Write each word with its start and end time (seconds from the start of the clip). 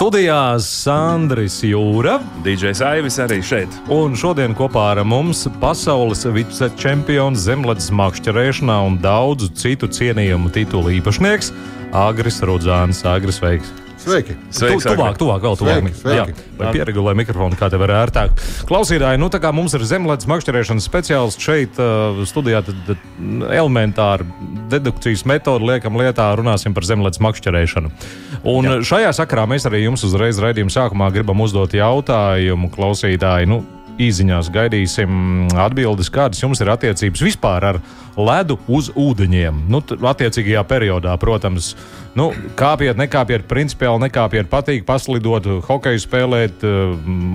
Studijā 0.00 0.56
Sandrija 0.64 1.68
Jūra. 1.68 2.14
DJs 2.40 2.80
Aivis 2.88 3.18
arī 3.20 3.42
šeit. 3.44 3.74
Un 3.92 4.14
šodien 4.16 4.54
kopā 4.56 4.86
ar 4.94 5.02
mums 5.04 5.42
pasaules 5.60 6.24
vicečempions 6.24 7.44
zemledus 7.44 7.90
makšķerēšanā 8.00 8.78
un 8.86 8.96
daudzu 9.04 9.50
citu 9.52 9.92
cienījumu 9.92 10.54
titulu 10.56 10.96
īpašnieks 11.02 11.52
Agris 11.92 12.40
Rudzāns. 12.40 13.04
Agris, 13.04 13.42
sveiks! 13.44 13.89
Sveiki! 14.00 14.34
Sveiks, 14.48 14.86
tu, 14.86 14.94
tuvāk, 14.94 15.18
tuvāk, 15.20 15.42
vēl 15.44 15.56
tuvāk. 15.60 15.80
Sveiki, 15.82 15.98
sveiki. 16.00 16.34
Jā, 16.34 16.54
vai 16.56 16.70
pieregulē 16.72 17.12
mikrofonu, 17.20 17.56
kā 17.60 17.68
tev 17.72 17.84
ir 17.84 17.92
ērtāk. 17.92 18.32
Klausītāji, 18.68 19.20
nu 19.20 19.28
tā 19.32 19.40
kā 19.42 19.50
mums 19.52 19.74
ir 19.76 19.84
zemledus 19.84 20.28
makšķerēšanas 20.30 20.86
speciālists 20.88 21.44
šeit 21.44 21.80
uh, 21.82 22.22
studijā, 22.28 22.62
tad, 22.64 22.78
tad 22.88 23.04
elementāri 23.52 24.24
dedukcijas 24.72 25.26
metodi 25.28 25.68
liekam 25.68 26.00
lietā, 26.00 26.30
runāsim 26.40 26.76
par 26.76 26.88
zemledus 26.88 27.20
makšķerēšanu. 27.26 27.92
Un 28.48 28.70
Jā. 28.70 28.78
šajā 28.88 29.12
sakarā 29.20 29.44
mēs 29.50 29.68
arī 29.68 29.84
jums 29.84 30.06
uzreiz 30.08 30.40
raidījuma 30.40 30.72
sākumā 30.72 31.10
gribam 31.12 31.44
uzdot 31.44 31.76
jautājumu 31.76 32.72
klausītāji. 32.72 33.50
Nu, 33.52 33.60
īsiņās 34.00 34.50
gaidīsim 34.54 35.48
atbildes, 35.60 36.10
kādas 36.12 36.42
jums 36.42 36.60
ir 36.62 36.70
attiecības 36.72 37.22
vispār 37.24 37.66
ar 37.72 37.78
ledu 38.18 38.58
uz 38.70 38.90
ūdeņiem. 38.98 39.64
Nu, 39.70 39.80
attiecīgajā 39.82 40.62
periodā, 40.68 41.14
protams, 41.20 41.72
nu, 42.18 42.30
kāpiet, 42.58 42.98
nekāpiet, 43.00 43.46
principiāli 43.50 44.06
nekāpiet, 44.06 44.50
patīk 44.52 44.86
paslidot, 44.88 45.46
hokeju 45.68 46.02
spēlēt, 46.02 46.64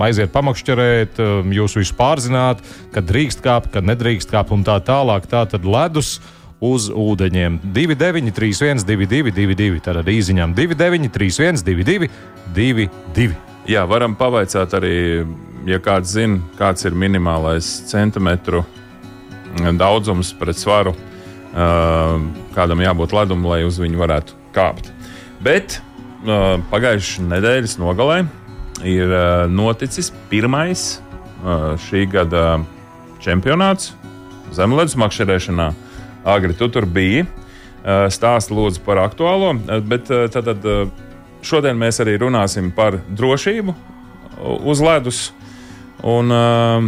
aiziet 0.06 0.32
pamakšķerēt, 0.34 1.20
jūs 1.56 1.78
visu 1.80 1.96
pārzināt, 1.98 2.62
kad 2.94 3.08
drīkst 3.08 3.44
kāpt, 3.44 3.72
kad 3.74 3.86
nedrīkst 3.86 4.34
kāpt 4.34 4.54
un 4.56 4.66
tā 4.66 4.78
tālāk. 4.84 5.28
Tā 5.30 5.46
tad 5.50 5.66
ledus 5.66 6.18
uz 6.60 6.88
ūdeņiem. 6.90 7.60
29, 7.74 8.32
31, 8.36 8.86
22, 8.86 9.34
22. 9.36 9.82
Tātad 9.84 10.08
īsiņām 10.08 10.54
29, 10.56 11.12
31, 11.12 11.64
22, 11.66 12.10
22. 12.56 13.36
Jā, 13.66 13.82
varam 13.90 14.14
pavaicāt 14.14 14.76
arī, 14.78 15.24
ja 15.66 15.78
kāds 15.82 16.14
zina, 16.14 16.40
kāds 16.58 16.86
ir 16.86 16.94
minimālais 16.96 17.66
centimetru 17.90 18.64
daudzums 19.78 20.32
pret 20.36 20.58
svaru, 20.58 20.92
kādam 22.54 22.82
jābūt 22.84 23.14
ledum, 23.16 23.44
lai 23.48 23.62
uz 23.66 23.78
viņu 23.80 24.00
varētu 24.00 24.36
kāpt. 24.56 24.90
Bet 25.44 25.80
pagājušā 26.72 27.24
nedēļas 27.28 27.78
nogalē 27.80 28.22
ir 28.86 29.14
noticis 29.52 30.12
pirmais 30.30 31.00
šī 31.86 32.06
gada 32.12 32.44
čempionāts 33.24 33.94
zemledus 34.56 34.96
makšķerēšanā. 35.00 35.72
Agri, 36.26 36.54
tu 36.58 36.68
tur 36.72 36.86
biji. 36.86 37.26
Stāsti 37.86 38.54
lūdzu 38.56 38.80
par 38.86 39.04
aktuālo, 39.04 39.52
bet 39.86 40.08
tad. 40.34 40.54
tad 40.54 40.70
Šodien 41.46 41.76
mēs 41.78 42.00
arī 42.02 42.16
runāsim 42.18 42.72
par 42.74 42.96
drošību 43.14 43.70
uz 44.66 44.80
ledus, 44.82 45.18
un 46.06 46.30
uh, 46.30 46.86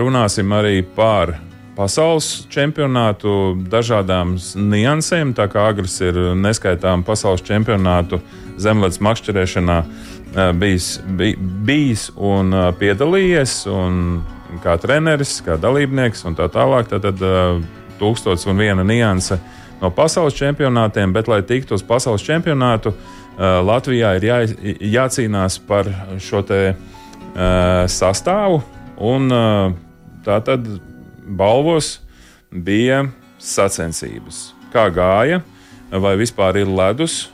runāsim 0.00 0.52
arī 0.56 0.80
par 0.96 1.36
pasaules 1.76 2.46
čempionātu, 2.52 3.54
dažādām 3.70 4.36
niansēm. 4.56 5.34
Tā 5.36 5.46
kā 5.52 5.68
agresors 5.70 6.00
ir 6.08 6.20
neskaitām 6.40 7.04
pasaules 7.06 7.44
čempionātu 7.46 8.20
zemledus 8.60 9.02
makšķerēšanā 9.04 9.76
uh, 9.82 10.52
bijis, 10.56 10.96
bij, 11.18 11.36
bijis 11.38 12.08
un 12.16 12.54
uh, 12.54 12.70
piedalījies, 12.80 13.58
un 13.70 14.00
kā 14.64 14.78
treneris, 14.80 15.38
kā 15.44 15.58
dalībnieks 15.60 16.24
un 16.26 16.38
tā 16.38 16.48
tālāk. 16.52 16.88
Tad, 16.90 17.04
tad 17.10 17.22
uh, 17.22 17.60
tūkstots 18.00 18.48
un 18.48 18.58
viena 18.58 18.84
nianse 18.84 19.38
no 19.80 19.90
pasaules 19.92 20.36
čempionātiem, 20.36 21.12
bet, 21.12 21.28
lai 21.28 21.42
tiktu 21.44 21.76
uz 21.76 21.84
pasaules 21.84 22.24
čempionātu, 22.24 22.94
Latvijā 23.36 24.14
ir 24.16 24.24
jā, 24.24 24.36
jācīnās 24.96 25.58
par 25.68 25.90
šo 26.24 26.40
te, 26.48 26.60
sastāvu. 27.92 28.62
Un, 28.96 29.28
uh, 29.28 29.72
tā 30.24 30.38
tad 30.44 30.66
balvos 31.26 31.98
bija 32.50 33.04
sacensības. 33.42 34.54
Kā 34.72 34.88
gāja, 34.94 35.42
vai 35.92 36.16
vispār 36.16 36.62
ir 36.62 36.70
ledus? 36.70 37.26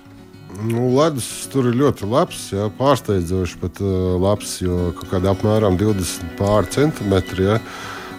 Nu, 0.53 0.91
ledus 0.99 1.47
tur 1.53 1.71
ir 1.71 1.79
ļoti 1.81 2.07
labs, 2.11 2.43
jā, 2.53 2.67
pārsteidzoši 2.77 3.59
pat 3.63 3.81
uh, 3.81 4.19
labs, 4.21 4.59
jo 4.61 4.91
kaut 4.99 5.15
kāda 5.15 5.33
apmēram 5.33 5.79
20 5.81 6.37
pār 6.41 6.69
centimetri. 6.73 7.49
Jā. 7.49 7.59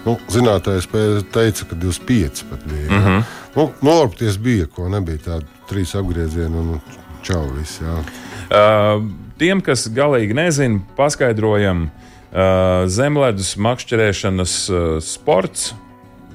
Nu, 0.03 0.17
Zinātājs 0.31 0.89
teica, 1.31 1.67
ka 1.69 1.77
25 1.79 2.43
pat 2.49 2.65
bija. 2.67 2.89
Mm 2.89 3.03
-hmm. 3.03 3.23
nu, 3.55 3.69
Norpties 3.81 4.37
bija, 4.37 4.67
ko 4.67 4.89
nebija 4.89 5.17
tāda 5.17 5.67
trīs 5.69 5.95
apgrieziena 5.95 6.59
un 6.59 6.81
Čau, 7.23 7.45
viss, 7.55 7.79
uh, 7.79 8.99
tiem, 9.43 9.61
kas 9.63 9.85
galīgi 9.91 10.35
nezina, 10.37 10.81
paskaidrojam, 10.97 11.87
uh, 11.89 12.83
zemledus 12.87 13.55
makšķerēšanas 13.59 14.59
uh, 14.71 14.83
sports. 15.03 15.73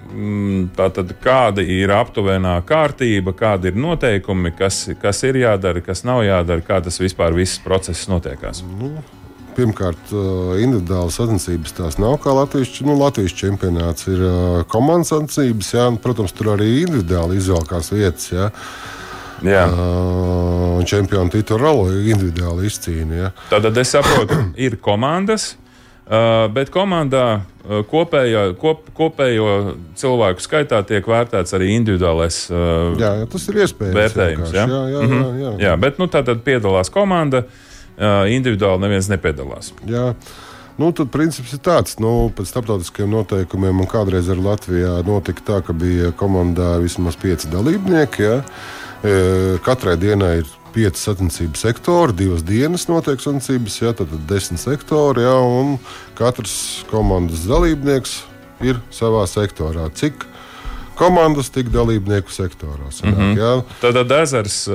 Mm, 0.09 0.71
tātad, 0.73 1.11
kāda 1.21 1.61
ir 1.61 1.93
aptuvenā 1.93 2.55
kārtība, 2.69 3.35
kādi 3.37 3.69
ir 3.69 3.77
noteikumi, 3.77 4.55
kas, 4.57 4.87
kas 5.03 5.21
ir 5.29 5.37
jādara, 5.43 5.83
kas 5.85 6.01
nav 6.09 6.23
jādara, 6.25 6.65
kā 6.65 6.81
tas 6.85 6.97
vispār 7.01 7.37
viss 7.37 7.61
process 7.61 8.09
notiekās? 8.09 8.63
Nu, 8.65 8.95
pirmkārt, 9.59 10.15
uh, 10.15 10.55
individuālas 10.63 11.19
sacensības 11.21 11.77
tās 11.77 11.99
nav 12.01 12.17
kā 12.25 12.33
Latvijas, 12.37 12.73
nu, 12.87 12.97
Latvijas 13.01 13.37
čempionāts. 13.37 14.09
Ir 14.09 14.23
uh, 14.25 14.63
komandas 14.73 15.13
sacensības, 15.13 15.75
jā, 15.77 15.89
un, 15.93 16.01
protams, 16.01 16.33
tur 16.37 16.55
arī 16.55 16.71
individuāli 16.87 17.41
izvēlkās 17.43 17.93
vietas. 17.93 18.31
Jā. 18.33 18.49
Uh, 19.45 20.85
čempionu 20.89 21.31
titulu 21.31 21.87
individuāli 22.11 22.67
izcīnīja. 22.67 23.31
Ja. 23.31 23.61
Tad 23.61 23.77
es 23.79 23.95
saprotu, 23.95 24.39
ir 24.67 24.79
komandas. 24.83 25.57
Uh, 26.09 26.47
bet 26.49 26.71
komandā 26.73 27.25
uh, 27.37 27.83
kopējo, 27.85 28.55
kop, 28.57 28.87
kopējo 28.97 29.75
cilvēku 30.01 30.41
skaitā 30.41 30.81
tiek 30.89 31.05
vērtēts 31.05 31.53
arī 31.53 31.75
individuālais 31.75 32.39
uh, 32.49 32.95
jā, 32.97 33.11
jā, 33.21 33.27
tas 33.29 33.45
ir 33.51 33.59
iespējams. 33.61 33.99
Vērtējums, 33.99 34.55
jā? 34.57 34.65
Jā, 34.65 34.79
jā, 34.95 35.03
mm 35.03 35.13
-hmm. 35.13 35.27
jā, 35.29 35.51
jā. 35.51 35.53
jā, 35.67 35.75
bet 35.77 36.01
nu, 36.01 36.09
tā 36.09 36.25
tad 36.25 36.41
piedalās 36.47 36.89
komanda, 36.89 37.45
uh, 37.45 38.25
individuāli 38.25 38.87
neviens 38.87 39.11
nepiedalās. 39.13 39.75
Jā. 39.85 40.15
Nu, 40.79 40.93
tad 40.95 41.11
princips 41.13 41.53
ir 41.53 41.61
tāds, 41.61 41.99
nu, 42.01 42.31
pēc 42.33 42.55
starptautiskiem 42.55 43.11
noteikumiem, 43.11 43.81
un 43.83 43.87
kādreiz 43.91 44.31
arī 44.33 44.45
Latvijā 44.47 44.93
notika 45.05 45.43
tā, 45.45 45.61
ka 45.67 45.75
bija 45.77 46.13
komandā 46.17 46.77
vismaz 46.81 47.19
pieci 47.21 47.51
dalībnieki. 47.53 48.23
Ja? 48.23 48.37
Katrai 49.63 49.95
dienai 50.01 50.39
ir 50.41 50.49
pieci 50.75 51.01
sacensību 51.01 51.59
sektori, 51.59 52.17
divas 52.19 52.43
dienas 52.47 52.89
notiek 52.91 53.21
sacensības, 53.23 53.77
ja, 53.81 53.93
tad 53.97 54.11
ir 54.15 54.25
desmit 54.29 54.61
sektori, 54.63 55.23
ja, 55.23 55.37
un 55.39 55.77
katrs 56.19 56.85
komandas 56.91 57.47
dalībnieks 57.49 58.19
ir 58.67 58.81
savā 58.95 59.23
sektorā. 59.31 59.87
Cik 59.95 60.27
komandas, 60.99 61.51
tik 61.55 61.71
dalībnieku 61.71 62.33
sektorā. 62.35 62.91
Sanāk, 62.91 63.17
mm 63.17 63.35
-hmm. 63.37 63.63
Tad, 63.81 63.95
tad 63.95 64.13
ezers, 64.23 64.69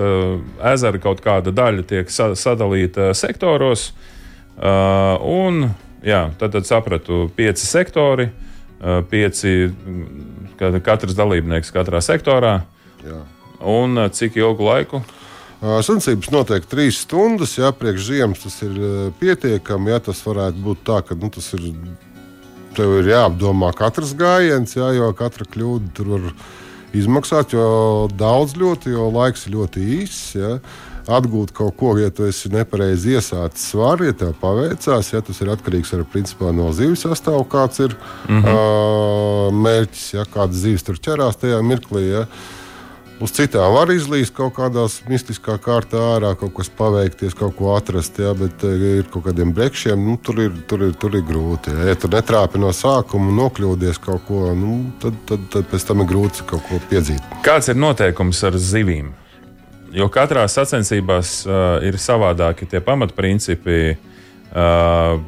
ezera 0.73 0.99
kaut 0.99 1.21
kāda 1.21 1.51
daļa 1.51 1.83
tiek 1.83 2.09
sadalīta 2.35 3.13
sektoros, 3.13 3.91
un 5.19 5.69
jā, 6.03 6.29
tad, 6.37 6.51
tad 6.51 6.65
sapratu 6.65 7.29
pieci 7.35 7.65
sektori, 7.65 8.29
pieci 9.09 9.71
katrs 10.83 11.15
dalībnieks 11.15 11.71
katrā 11.71 12.01
sektorā. 12.01 12.61
Jā. 13.03 13.21
Un 13.63 13.97
eh, 13.97 14.09
cik 14.13 14.39
ilgu 14.41 14.69
laiku? 14.69 15.03
Sacensības 15.63 16.27
notiek 16.33 16.65
trīs 16.67 16.97
stundas. 17.05 17.53
Jā, 17.55 17.69
priekš 17.71 18.09
ziemas 18.09 18.41
tas 18.43 18.57
ir 18.65 18.73
pietiekami. 19.21 19.93
Jā, 19.93 20.01
tas 20.09 20.19
varētu 20.25 20.59
būt 20.59 20.81
tā, 20.89 20.97
ka 21.07 21.15
nu, 21.15 21.29
tas 21.31 21.47
ir. 21.55 21.69
Tev 22.73 22.89
ir 22.97 23.11
jāapdomā 23.11 23.69
katrs 23.77 24.15
gājiens, 24.17 24.71
jā, 24.73 24.87
jo 24.97 25.11
katra 25.13 25.45
kļūda 25.45 25.91
tur 25.93 26.07
var 26.15 26.23
izmaksāt. 26.91 27.53
Jo 27.55 28.09
daudz 28.11 28.57
ļoti, 28.59 28.91
jo 28.95 29.07
laiks 29.13 29.45
ir 29.47 29.55
ļoti 29.55 29.85
īss. 30.01 30.33
Jā. 30.35 30.57
Atgūt 31.03 31.51
kaut 31.51 31.75
ko, 31.75 31.91
ja 31.99 32.07
tu 32.15 32.23
esi 32.23 32.47
nepareizi 32.51 33.17
iesācis 33.17 33.65
svaru, 33.73 34.05
ja 34.07 34.15
tev 34.15 34.31
paveicās, 34.39 35.09
ja 35.11 35.19
tas 35.19 35.41
ir 35.43 35.51
atkarīgs 35.51 35.91
arī 35.97 36.05
principā, 36.07 36.53
no 36.55 36.69
zivs 36.71 37.03
sastāvā, 37.03 37.41
kāds 37.51 37.81
ir 37.83 37.95
mm 38.29 38.39
-hmm. 38.39 38.53
uh, 38.53 39.57
mērķis, 39.65 40.05
ja 40.13 40.23
kāda 40.23 40.55
zivs 40.55 40.83
tur 40.87 40.95
ķerās 40.95 41.41
tajā 41.41 41.59
mirklī. 41.59 42.05
Ja. 42.07 42.25
Uz 43.21 43.31
citām 43.35 43.75
var 43.75 43.91
izlīst 43.93 44.33
kaut 44.33 44.55
kādās 44.57 44.97
mistiskā 45.05 45.59
kārtā 45.61 45.99
ārā, 46.15 46.31
kaut 46.39 46.55
kas 46.57 46.71
paveikties, 46.73 47.35
kaut 47.37 47.53
ko 47.59 47.75
atrast, 47.75 48.17
jā, 48.19 48.31
bet 48.37 48.65
uh, 48.65 48.85
ir 48.99 49.09
kaut 49.13 49.27
kādiem 49.27 49.53
brekšiem, 49.53 50.01
nu, 50.01 50.17
tur, 50.17 50.41
ir, 50.47 50.55
tur, 50.69 50.87
ir, 50.87 50.95
tur 50.99 51.13
ir 51.19 51.25
grūti. 51.27 51.71
Jā. 51.71 51.91
Ja 51.91 51.97
tu 51.99 52.09
netrāpi 52.11 52.61
no 52.61 52.71
sākuma 52.73 53.29
un 53.29 53.37
nokļūdies 53.37 54.01
kaut 54.03 54.25
ko, 54.27 54.47
nu, 54.57 54.79
tad, 55.03 55.19
tad, 55.29 55.45
tad 55.53 55.69
pēc 55.71 55.85
tam 55.89 56.01
ir 56.03 56.09
grūti 56.09 56.47
kaut 56.49 56.65
ko 56.69 56.81
piedzīt. 56.89 57.37
Kāds 57.45 57.69
ir 57.71 57.77
noteikums 57.79 58.41
ar 58.49 58.57
zivīm? 58.57 59.13
Jo 59.93 60.09
katrā 60.09 60.47
sacensībās 60.49 61.43
uh, 61.45 61.77
ir 61.85 62.01
savādāki 62.01 62.65
tie 62.69 62.81
pamatprincipi. 62.81 63.93
Uh, 64.53 65.21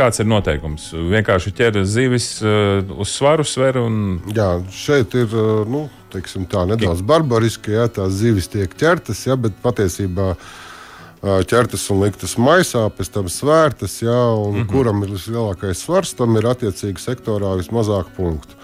kāds 0.00 0.22
ir 0.22 0.28
noteikums? 0.30 0.88
Vienkārši 1.12 1.52
ķer 1.56 1.82
zivis 1.88 2.32
uh, 2.44 2.80
uz 3.00 3.12
svaru, 3.12 3.44
sver 3.46 3.80
un. 3.82 4.18
Jā, 4.36 4.54
šeit 4.74 5.14
ir 5.18 5.30
uh, 5.36 5.62
nu, 5.68 5.84
teiksim, 6.14 6.48
tā, 6.50 6.64
nedaudz 6.70 7.04
barbariski, 7.06 7.76
ja 7.76 7.86
tās 7.92 8.16
zivis 8.22 8.50
tiek 8.50 8.74
ķertas, 8.80 9.22
ja, 9.28 9.36
bet 9.40 9.56
patiesībā 9.62 10.32
uh, 10.34 11.40
ķertas 11.50 11.86
un 11.92 12.04
liktas 12.04 12.36
maisā, 12.40 12.86
pēc 12.96 13.12
tam 13.14 13.28
svērtas, 13.32 14.00
ja, 14.02 14.20
un 14.34 14.54
mm 14.54 14.62
-hmm. 14.62 14.70
kuram 14.72 15.02
ir 15.04 15.14
vislielākais 15.16 15.84
svars, 15.84 16.14
tam 16.14 16.36
ir 16.36 16.48
attiecīgi 16.48 17.00
sektorā 17.00 17.56
vismazāk 17.60 18.14
punktu. 18.16 18.56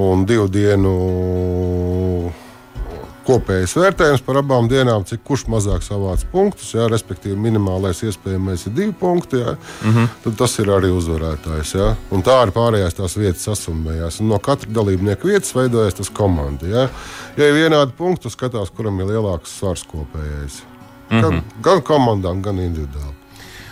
Un 0.00 0.24
divu 0.26 0.48
dienu 0.48 2.32
kopējais 3.30 3.76
vērtējums 3.78 4.22
par 4.26 4.40
abām 4.40 4.68
dienām, 4.70 5.04
cik 5.06 5.22
kurš 5.26 5.46
mazāk 5.52 5.84
savāc 5.86 6.24
punktus, 6.32 6.72
jā, 6.74 6.88
respektīvi 6.90 7.38
minimālais 7.38 8.02
iespējamais 8.06 8.66
ir 8.66 8.74
divi 8.76 8.94
punkti, 9.00 9.40
jā, 9.44 9.54
mm 9.54 9.94
-hmm. 9.94 10.08
tad 10.24 10.38
tas 10.42 10.58
ir 10.58 10.72
arī 10.74 10.90
uzvarētājs. 10.96 11.74
Jā, 11.78 11.92
un 12.10 12.24
tā 12.26 12.36
arī 12.42 12.54
pārējās 12.56 12.98
tās 12.98 13.16
vietas 13.16 13.46
sasummējās. 13.46 14.20
Un 14.20 14.28
no 14.34 14.38
katra 14.38 14.70
dalībnieka 14.80 15.28
vietas 15.28 15.54
veidojas 15.54 15.94
tas 15.94 16.10
komanda. 16.10 16.66
Jā. 16.66 16.88
Ja 17.36 17.48
ir 17.48 17.54
vienādi 17.54 17.96
punkti, 17.96 18.30
skatās, 18.30 18.70
kuram 18.76 19.00
ir 19.00 19.06
lielāks 19.14 19.58
svars 19.58 19.86
kopējais. 19.86 20.62
Gan, 21.10 21.20
mm 21.20 21.38
-hmm. 21.38 21.62
gan 21.62 21.82
komandām, 21.82 22.42
gan 22.42 22.58
individuāli. 22.58 23.14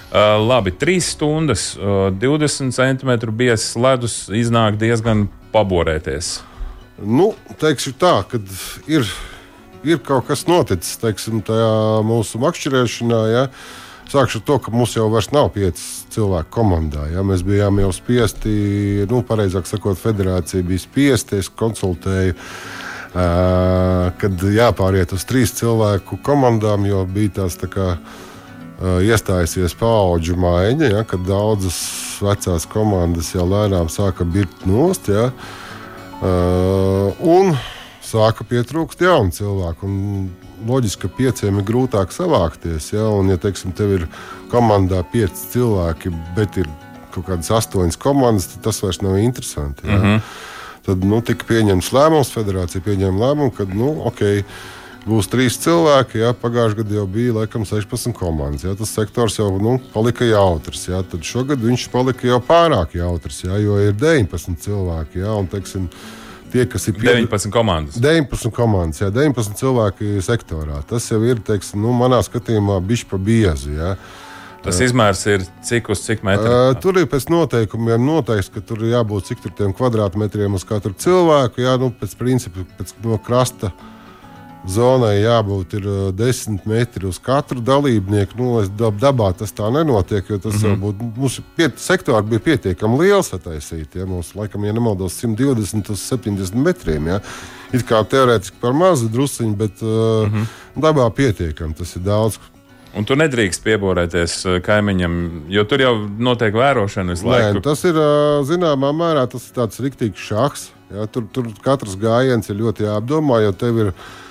Uh, 0.08 0.49
labi, 0.49 0.72
trīs 0.72 1.11
stundas, 1.12 1.76
uh, 1.76 2.08
20 2.11 2.72
centimetru 2.72 3.32
biezs 3.32 3.76
ledus 3.76 4.28
iznāk 4.28 4.78
diezgan 4.81 5.28
paborēties. 5.52 6.40
Nu, 7.04 7.34
teikšu 7.61 7.93
tā, 8.00 8.25
ka 8.25 8.40
ir 8.90 9.04
ir 9.86 10.00
kaut 10.04 10.28
kas 10.28 10.46
noticis 10.48 10.98
teiksim, 11.02 11.42
mūsu 12.06 12.40
makšķerēšanā. 12.42 13.20
Ja? 13.32 13.44
Sākšu 14.08 14.40
ar 14.40 14.44
to, 14.48 14.58
ka 14.64 14.72
mums 14.72 14.96
jau 14.96 15.08
nav 15.34 15.50
pieci 15.52 15.84
cilvēki 16.14 16.52
komandā. 16.54 17.08
Ja? 17.12 17.25
Mēs 17.26 17.44
bijām 17.44 17.80
jau 17.82 17.92
spiesti, 17.92 19.06
nu, 19.10 19.22
pareizāk 19.22 19.69
sakot, 19.69 20.00
federācija 20.00 20.64
bija 20.64 20.84
spiesta, 20.84 21.36
es 21.36 21.50
konsultēju. 21.52 22.36
Uh, 23.08 24.10
kad 24.20 24.42
jāpāriet 24.52 25.14
uz 25.16 25.22
trīs 25.25 25.54
cilvēku 25.56 26.19
komandām, 26.22 26.84
jo 26.84 27.06
bija 27.08 27.38
tās 27.38 27.56
tā 27.56 27.64
kā, 27.72 27.86
uh, 27.96 28.98
iestājusies 29.00 29.72
paudžu 29.80 30.36
maiņa, 30.38 30.90
ja, 30.92 31.00
kad 31.08 31.25
daudzas 31.26 31.78
vecās 32.20 32.69
komandas 32.69 33.32
jau 33.32 33.46
lēnām 33.48 33.88
sāka 33.90 34.28
birkt 34.28 34.66
nost. 34.69 35.08
Ja, 35.08 35.30
uh, 36.20 37.25
un, 37.25 37.56
sāka 38.08 38.46
pietrūkst 38.49 39.02
jaunu 39.05 39.34
cilvēku. 39.34 39.90
Loģiski, 40.69 41.05
ka 41.05 41.16
pieciem 41.20 41.60
ir 41.60 41.66
grūtāk 41.69 42.12
savākties. 42.14 42.93
Ja, 42.94 43.06
un, 43.14 43.31
ja 43.31 43.38
teiksim, 43.40 43.75
tev 43.76 43.94
ir 44.00 44.06
komandā 44.52 45.05
pieci 45.12 45.52
cilvēki, 45.55 46.12
bet 46.37 46.58
ir 46.62 46.70
kaut 47.14 47.28
kādas 47.28 47.50
astoņas 47.60 48.00
komandas, 48.00 48.49
tad 48.52 48.66
tas 48.69 48.82
vairs 48.82 49.02
nav 49.05 49.19
interesanti. 49.20 49.87
Ja. 49.87 49.99
Mm 49.99 50.02
-hmm. 50.05 50.20
Tad 50.88 51.05
nu, 51.05 51.20
tika 51.20 51.44
pieņemts 51.44 51.93
lēmums, 51.93 52.32
federācija 52.32 52.81
pieņēma 52.81 53.20
lēmumu, 53.20 53.52
ka 53.52 53.64
nu, 53.69 53.90
okay, 54.08 54.44
būs 55.08 55.28
trīs 55.28 55.58
cilvēki. 55.61 56.22
Jā, 56.22 56.32
pagājušajā 56.32 56.78
gadā 56.82 56.94
jau 56.94 57.06
bija 57.06 57.34
laikam 57.34 57.66
16 57.69 58.14
komandas. 58.16 58.64
Jā, 58.64 58.72
tas 58.78 58.94
sektors 58.96 59.38
jau 59.38 59.50
nu, 59.62 59.78
palika 59.93 60.25
jautrs. 60.25 60.88
Jā, 60.88 61.02
tad 61.02 61.26
šogad 61.28 61.61
viņš 61.61 61.88
palika 61.93 62.26
jau 62.26 62.40
pārāk 62.40 62.96
jautrs, 62.96 63.43
jā, 63.44 63.58
jo 63.61 63.76
ir 63.84 63.93
19 63.93 64.56
cilvēki. 64.64 65.20
Jā, 65.25 65.34
un, 65.37 65.46
teiksim, 65.46 65.90
tie, 66.52 66.64
kas 66.70 66.88
ir 66.90 66.96
pie... 66.98 67.10
19 67.10 67.52
komandas. 67.54 67.98
19 68.02 68.52
komandas, 68.54 69.02
jā, 69.02 69.10
19 69.14 69.58
cilvēki 69.60 70.22
sektorā. 70.24 70.80
Tas 70.88 71.10
jau 71.10 71.20
ir, 71.26 71.42
teiksim, 71.44 71.82
nu, 71.84 71.92
manā 71.96 72.22
skatījumā, 72.24 72.80
bišķi 72.88 73.10
pa 73.10 73.20
biezu. 73.30 73.74
Jā. 73.76 73.92
Tas 74.64 74.80
izmērs 74.82 75.20
ir 75.30 75.44
cik 75.64 75.92
uz 75.94 76.02
cik 76.02 76.24
metru? 76.26 76.48
Uh, 76.50 76.72
tur 76.82 76.98
ir 76.98 77.06
pēc 77.08 77.28
noteikumiem 77.30 78.02
noteikts, 78.02 78.50
ka 78.52 78.62
tur 78.64 78.82
ir 78.82 78.96
jābūt 78.96 79.30
cik 79.30 79.44
tur 79.44 79.54
tiem 79.60 79.76
kvadrātmetriem 79.76 80.58
uz 80.58 80.66
katru 80.66 80.96
cilvēku. 80.98 81.62
Jā, 81.62 81.76
nu, 81.80 81.92
pēc 81.94 82.16
principa, 82.18 82.66
pēc 82.80 82.96
no 83.04 83.20
krasta. 83.22 83.70
Uh, 83.70 83.97
zonai 84.72 85.14
jābūt 85.22 85.76
ir 85.78 85.86
10 86.18 86.58
uh, 86.58 86.66
metri 86.68 87.06
uz 87.08 87.18
katru 87.22 87.60
dalībnieku. 87.64 88.36
Nu, 88.38 88.48
dabā 89.00 89.30
tas 89.38 89.54
tā 89.56 89.70
nenotiek, 89.72 90.28
jo 90.28 90.38
tas 90.38 90.60
mm 90.60 90.68
-hmm. 90.68 90.82
būtu. 90.82 91.08
Mūsu 91.16 91.42
sektori 91.76 92.26
bija 92.26 92.40
pietiekami 92.40 92.98
liels 92.98 93.32
attaisīti. 93.32 93.98
Ja? 93.98 94.06
Mums, 94.06 94.34
laikam, 94.34 94.64
ja 94.64 94.72
nemaldos, 94.72 95.16
120 95.24 95.90
uz 95.90 96.12
70 96.12 96.54
metriem. 96.54 97.06
Ja? 97.06 97.20
It 97.72 97.84
kā 97.88 98.04
teorētiski 98.04 98.60
par 98.60 98.72
mazu 98.72 99.08
drusciņu, 99.08 99.56
bet 99.56 99.82
uh, 99.82 99.88
mm 99.88 100.34
-hmm. 100.34 100.46
dabā 100.76 101.10
pietiekami. 101.10 101.74
Tas 101.74 101.96
ir 101.96 102.02
daudz. 102.02 102.38
Un 102.96 103.04
tu 103.04 103.14
nedrīkst 103.14 103.62
pieborēties 103.62 104.46
uh, 104.46 104.62
kaimiņam, 104.62 105.42
jo 105.48 105.64
tur 105.64 105.80
jau 105.80 106.08
notiek 106.18 106.54
vērošana 106.54 107.10
visu 107.10 107.26
laiku. 107.26 107.58
Nē, 107.58 107.62
tas 107.62 107.84
ir 107.84 107.94
zināmā 108.42 108.92
mērā 108.92 109.26
tas 109.30 109.48
ir 109.48 109.54
tāds 109.54 109.80
riktīgs 109.80 110.18
šachs. 110.18 110.70
Ja? 110.94 111.06
Tur, 111.06 111.24
tur 111.32 111.44
katrs 111.62 111.96
gājiens 111.96 112.48
ir 112.50 112.56
ļoti 112.56 112.82
jāapdomā, 112.84 113.42
jo 113.42 113.52
tev 113.52 113.78
ir 113.78 113.86
ielikās 113.86 113.94
Eh, 113.96 114.27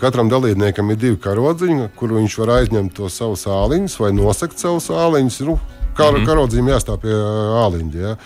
katram 0.00 0.28
dalībniekam 0.28 0.90
ir 0.92 0.96
divi 1.00 1.16
karodziņi, 1.20 1.90
kur 1.96 2.12
viņš 2.12 2.38
var 2.42 2.56
aizņemt 2.58 2.94
to 2.96 3.08
savu 3.08 3.38
sāliņus 3.40 3.98
vai 4.02 4.12
nosakt 4.12 4.60
savu 4.60 4.80
sāliņus. 4.84 5.40
Nu, 5.48 5.58
kā 5.96 6.10
mm 6.10 6.16
-hmm. 6.16 6.26
karodziņam 6.26 6.72
jāstāv 6.74 7.00
pie 7.00 7.12
eh, 7.12 7.64
āliņa. 7.64 8.00
Ja? 8.00 8.16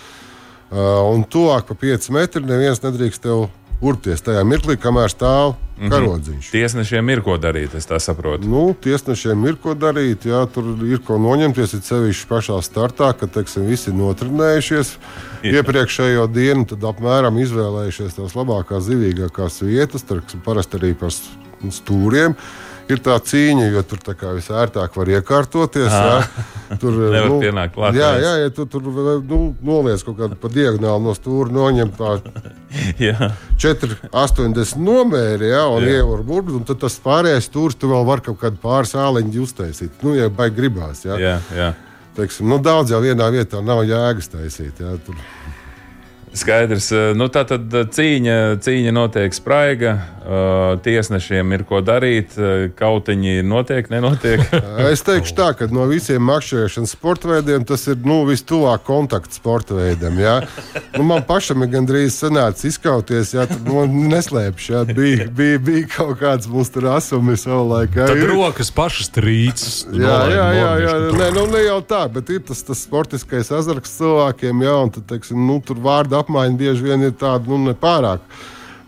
Uh, 0.75 1.15
un 1.15 1.23
tuvāk 1.25 1.69
pa 1.69 1.75
5 1.75 2.11
metriem 2.11 2.47
neviens 2.49 2.81
nedrīkst 2.83 3.23
tev 3.23 3.49
urpties 3.85 4.23
tajā 4.25 4.41
mirklī, 4.49 4.75
kamēr 4.81 5.13
stāv 5.13 5.53
mm 5.53 5.85
-hmm. 5.85 5.91
karodziņš. 5.91 6.51
Tiesnešiem 6.51 7.11
ir 7.11 7.23
ko 7.23 7.37
darīt, 7.39 7.75
es 7.75 7.87
tā 7.87 8.01
saprotu. 8.01 8.49
Nu, 8.49 8.75
tiesnešiem 8.81 9.47
ir 9.47 9.57
ko 9.63 9.75
darīt, 9.75 10.27
jā, 10.27 10.47
tur 10.51 10.65
ir 10.87 10.99
ko 10.99 11.19
noņemties. 11.19 11.75
Ir 11.75 11.83
sevišķi 11.83 12.27
pašā 12.29 12.59
startā, 12.63 13.13
kad 13.13 13.31
teiksim, 13.31 13.67
visi 13.67 13.91
ir 13.91 13.97
notrenējušies 13.97 14.97
jā. 15.43 15.53
iepriekšējo 15.53 16.27
dienu, 16.27 16.65
tad 16.65 16.83
apmēram 16.83 17.39
izvēlējušies 17.39 18.15
tās 18.15 18.35
labākās, 18.35 18.89
zivīgākās 18.89 19.63
vietas. 19.63 20.03
Tarksim, 20.03 20.41
parasti 20.41 20.77
arī 20.77 20.95
par 20.95 21.11
stūriem. 21.73 22.37
Ir 22.85 23.01
tā 23.01 23.15
cīņa, 23.17 23.71
jo 23.73 23.81
tur 23.89 24.01
visērtāk 24.37 24.97
var 24.99 25.11
iekārtoties. 25.15 25.89
Jā. 25.89 26.19
Tur 26.83 26.99
nu, 26.99 27.39
pienākt 27.41 27.73
klāt. 27.77 27.97
Jā, 27.97 28.11
jā, 28.21 28.33
ja 28.43 28.51
tu 28.53 28.65
tur 28.69 28.83
nu, 28.85 29.39
noliec 29.65 30.03
kaut 30.05 30.17
kādu 30.19 30.37
pa 30.41 30.51
diagonāli 30.53 31.05
no 31.05 31.15
stūra, 31.17 31.53
noņem 31.55 31.93
tā 31.97 32.17
4, 33.65 33.99
80 34.11 34.77
nomēri, 34.85 35.49
jā, 35.55 35.63
un 35.71 35.87
ievar 35.87 36.25
burbuļu, 36.27 36.61
un 36.61 36.69
tad 36.69 36.83
tas 36.83 36.99
pārējais 37.05 37.49
stūrs 37.49 37.79
tu 37.79 37.89
vēl 37.93 38.05
var 38.09 38.25
kaut 38.27 38.41
kādu 38.43 38.61
pāris 38.61 38.93
āliņu 38.99 39.45
uztaisīt. 39.47 40.03
Nu, 40.05 40.17
ja 40.19 40.29
baigi 40.29 40.59
gribās. 40.59 41.05
Jā. 41.07 41.21
Jā, 41.21 41.37
jā. 41.57 41.73
Teiksim, 42.19 42.51
nu, 42.51 42.61
daudz 42.63 42.93
jau 42.93 43.01
vienā 43.03 43.31
vietā 43.35 43.63
nav 43.65 43.85
jēgas 43.89 44.29
taisīt. 44.35 44.83
Jā, 44.83 44.99
tur. 45.07 45.17
Skaidrs. 46.35 46.91
Eh, 46.93 47.13
nu, 47.15 47.29
tā 47.31 47.45
tad 47.47 47.71
eh, 47.71 47.87
cīņa, 47.87 48.59
cīņa 48.65 48.95
notiek 48.95 49.35
spraiga. 49.37 49.97
Uh, 50.25 50.79
tiesnešiem 50.81 51.51
ir 51.53 51.63
ko 51.69 51.83
darīt. 51.85 52.33
Kautiņi 52.79 53.43
notiek, 53.45 53.91
nenotiek. 53.93 54.41
es 54.93 55.03
teikšu 55.05 55.35
tā, 55.37 55.51
ka 55.53 55.67
no 55.69 55.85
visiem 55.91 56.25
makšķerēšanas 56.25 56.95
sporta 56.97 57.29
veidiem 57.29 57.67
tas 57.69 57.85
ir 57.93 57.99
nu, 58.09 58.23
vistuvāk 58.25 58.87
kontakts 58.87 59.37
sporta 59.37 59.77
veidam. 59.77 60.17
Ja? 60.17 60.39
Nu, 60.95 61.03
man 61.05 61.27
pašam 61.29 61.67
ir 61.67 61.75
gandrīz 61.75 62.17
sanācis 62.17 62.71
izkauties, 62.73 63.35
ja 63.37 63.45
tur 63.51 63.61
nu, 63.69 64.07
neslēpšu. 64.15 64.73
Ja? 64.73 64.87
Bija, 64.89 65.27
bija, 65.29 65.61
bija 65.61 65.91
kaut 65.93 66.17
kāds 66.23 66.49
mums 66.49 66.73
tur 66.73 66.89
asumi 66.95 67.37
savulaik. 67.37 67.93
Ja? 68.01 68.09
Tad 68.09 68.25
rokas 68.33 68.73
pašas 68.73 69.13
trīcas. 69.13 69.83
Jā, 69.93 70.19
jā, 70.33 70.49
jā, 70.57 70.73
jā. 70.87 70.97
Nē, 71.21 71.29
nu, 71.37 71.45
ne 71.53 71.67
jau 71.67 71.83
tā, 71.85 72.01
bet 72.17 72.33
ir 72.33 72.41
tas, 72.49 72.65
tas 72.65 72.81
sportiskais 72.89 73.53
azarts 73.53 73.93
cilvēkiem, 74.01 74.65
ja? 74.65 74.81
un 74.87 74.97
tad, 74.97 75.05
teiksim, 75.13 75.45
nu, 75.53 75.61
tur 75.61 75.85
vārdu 75.85 76.17
apmaiņa 76.25 76.61
bieži 76.61 76.89
vien 76.89 77.07
ir 77.07 77.15
tāda 77.21 77.53
nu, 77.53 77.61
nepārāk 77.69 78.25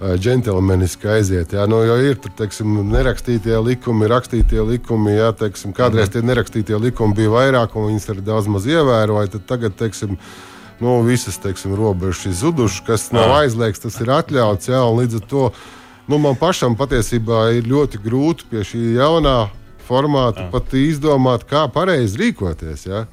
džentlmeniski 0.01 1.09
aiziet. 1.09 1.55
Jā, 1.57 1.65
nu, 1.71 1.79
jo 1.87 1.97
ir 2.05 2.19
tur 2.21 2.33
teiksim, 2.37 2.75
nerakstītie 2.93 3.57
likumi, 3.65 4.09
rakstītie 4.11 4.61
likumi. 4.61 5.15
Jā, 5.17 5.31
teiksim, 5.37 5.73
kādreiz 5.77 6.13
tie 6.13 6.21
nerakstītie 6.25 6.77
likumi 6.81 7.17
bija 7.17 7.33
vairāk, 7.33 7.77
un 7.77 7.89
viņas 7.91 8.11
arī 8.13 8.27
daudz 8.27 8.51
maz 8.53 8.69
ievēroja. 8.69 9.33
Tad 9.37 9.47
tagad, 9.49 9.77
teiksim, 9.81 10.19
nu, 10.85 10.99
visas 11.07 11.41
teiksim, 11.41 11.75
robežas 11.79 12.27
ir 12.29 12.37
zudušas, 12.43 12.85
kas 12.85 13.09
nav 13.17 13.39
aizliegts, 13.39 13.87
tas 13.87 13.97
ir 14.05 14.13
atļauts. 14.19 14.69
Jā, 14.69 14.85
līdz 14.85 15.23
ar 15.23 15.29
to 15.33 15.47
nu, 16.11 16.21
man 16.21 16.37
pašam 16.37 16.77
patiesībā 16.77 17.47
ir 17.57 17.71
ļoti 17.71 18.03
grūti 18.05 18.51
pie 18.53 18.67
šī 18.69 18.83
jaunā 18.99 19.47
formāta 19.87 20.45
jā. 20.45 20.51
pat 20.53 20.77
izdomāt, 20.77 21.49
kā 21.49 21.65
pareizi 21.73 22.21
rīkoties. 22.21 22.85
Jā. 22.91 23.07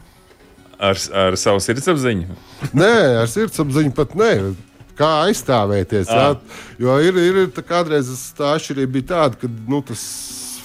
Ar, 0.84 1.00
ar 1.16 1.38
savu 1.40 1.64
sirdsapziņu? 1.64 2.38
nē, 2.76 2.94
ar 3.24 3.30
sirdsapziņu 3.32 3.94
pat 3.96 4.16
nē. 4.20 4.34
kā 4.98 5.10
aizstāvēties. 5.28 6.12
Jā. 6.12 6.34
Jo 6.82 7.00
ir, 7.02 7.18
ir 7.18 7.64
kādreiz 7.66 8.12
tā 8.38 8.54
atšķirība 8.58 8.94
bija 8.98 9.10
tāda, 9.14 9.40
ka 9.42 9.50
nu, 9.50 9.82
tas 9.86 10.04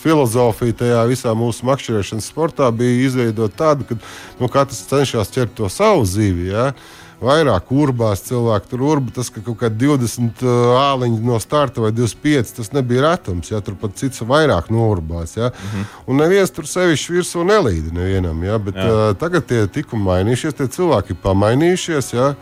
filozofija 0.02 0.76
tajā 0.82 1.02
visā 1.10 1.34
mūsu 1.36 1.66
makšķerēšanas 1.68 2.28
sportā 2.30 2.68
bija 2.74 3.06
izveidota 3.08 3.56
tāda, 3.62 3.86
ka 3.88 3.98
nu, 4.40 4.50
katrs 4.52 4.84
cenšas 4.90 5.32
ķert 5.34 5.56
to 5.58 5.70
savu 5.72 6.06
zīvi. 6.08 6.50
Ja? 6.52 6.70
Vairāk 7.18 7.72
urbās 7.74 8.20
cilvēki 8.28 8.70
tur 8.70 8.82
urba, 8.86 9.10
tas 9.16 9.26
ka 9.34 9.40
kaut 9.42 9.58
kādi 9.58 9.88
20 9.88 10.44
uh, 10.44 10.76
āliņi 10.78 11.18
no 11.26 11.40
starta 11.42 11.82
vai 11.82 11.90
25, 11.90 12.52
tas 12.60 12.70
nebija 12.76 13.08
retums. 13.08 13.50
Ja? 13.50 13.58
Tur 13.64 13.74
pat 13.80 13.96
cits 13.98 14.22
vairāk 14.22 14.70
nourbās. 14.70 15.34
Ja? 15.36 15.50
Mm 15.50 15.72
-hmm. 15.72 15.84
Un 16.06 16.22
neviens 16.22 16.54
tur 16.54 16.66
sevišķi 16.66 17.18
virsū 17.18 17.44
nelīd 17.44 17.92
nevienam. 17.92 18.44
Ja? 18.44 18.58
Bet, 18.58 18.76
uh, 18.76 19.16
tagad 19.18 19.46
tie 19.46 19.66
tikumi 19.66 20.04
mainījušies, 20.04 20.54
tie 20.54 20.66
cilvēki 20.66 21.10
ir 21.10 21.22
pamainījušies. 21.22 22.14
Ja? 22.14 22.34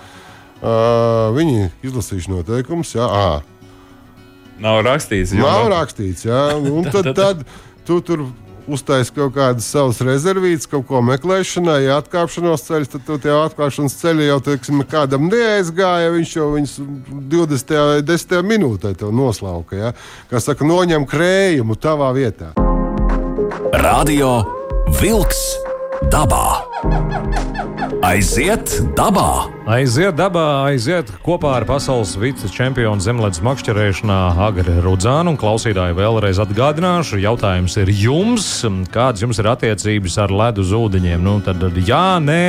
Uh, 0.60 1.32
viņi 1.36 1.70
izlasījuši 1.82 2.30
noteikumus. 2.30 2.94
Ja? 2.94 3.08
À, 3.08 3.40
Nav 4.60 4.82
rakstīts. 4.86 5.34
Nav 5.36 5.68
rakstīts, 5.68 6.24
jā. 6.24 6.56
Un 6.76 6.84
tad, 6.88 7.12
tad 7.16 7.44
tu 7.86 8.00
tur 8.00 8.26
uztaisīt 8.68 9.14
kaut 9.16 9.34
kādas 9.36 9.68
savas 9.70 10.00
rezervītas, 10.04 10.68
kaut 10.70 10.86
ko 10.88 11.02
meklēšanai, 11.06 11.78
ja 11.86 11.98
atkāpšanās 12.02 12.66
ceļš, 12.66 12.92
tad 12.94 13.06
tu 13.06 13.18
jau 13.30 13.40
atkāpšanās 13.46 13.96
ceļu 14.00 14.26
jau 14.26 14.38
teiksim, 14.50 14.82
kādam 14.90 15.30
neaizgāja. 15.30 16.12
Viņš 16.16 16.36
jau 16.38 16.50
viņus 16.54 16.76
20. 17.32 17.74
vai 17.90 18.04
10. 18.06 18.36
minūtē 18.52 18.94
noslauka. 19.14 19.76
Ja? 19.78 19.92
Kā 20.30 20.42
saka, 20.42 20.66
noņem 20.66 21.06
krējumu 21.08 21.78
tavā 21.78 22.12
vietā. 22.16 22.52
Radio 23.76 24.38
Vilks 25.00 25.42
dabā. 26.12 26.65
Aiziet 28.04 28.68
dabā! 28.96 29.48
Aiziet 29.72 30.16
dabā, 30.18 30.68
aiziet 30.68 31.08
kopā 31.24 31.54
ar 31.56 31.64
pasaules 31.68 32.12
vicečempionu 32.20 33.00
zemlētas 33.00 33.40
makšķerēšanā 33.46 34.18
Agri 34.46 34.76
Rudzānu. 34.84 35.32
Klausītāji 35.40 35.96
vēlreiz 35.96 36.40
atgādināšu, 36.44 37.22
jautājums 37.24 37.78
ir 37.80 37.92
jums, 37.96 38.48
kādas 38.92 39.24
jums 39.24 39.40
ir 39.40 39.48
attiecības 39.54 40.18
ar 40.20 40.34
ledus 40.36 40.74
ūdeņiem? 40.76 41.24
Nu, 41.24 41.38
tad 41.46 41.64
jā, 41.80 42.18
nē 42.20 42.42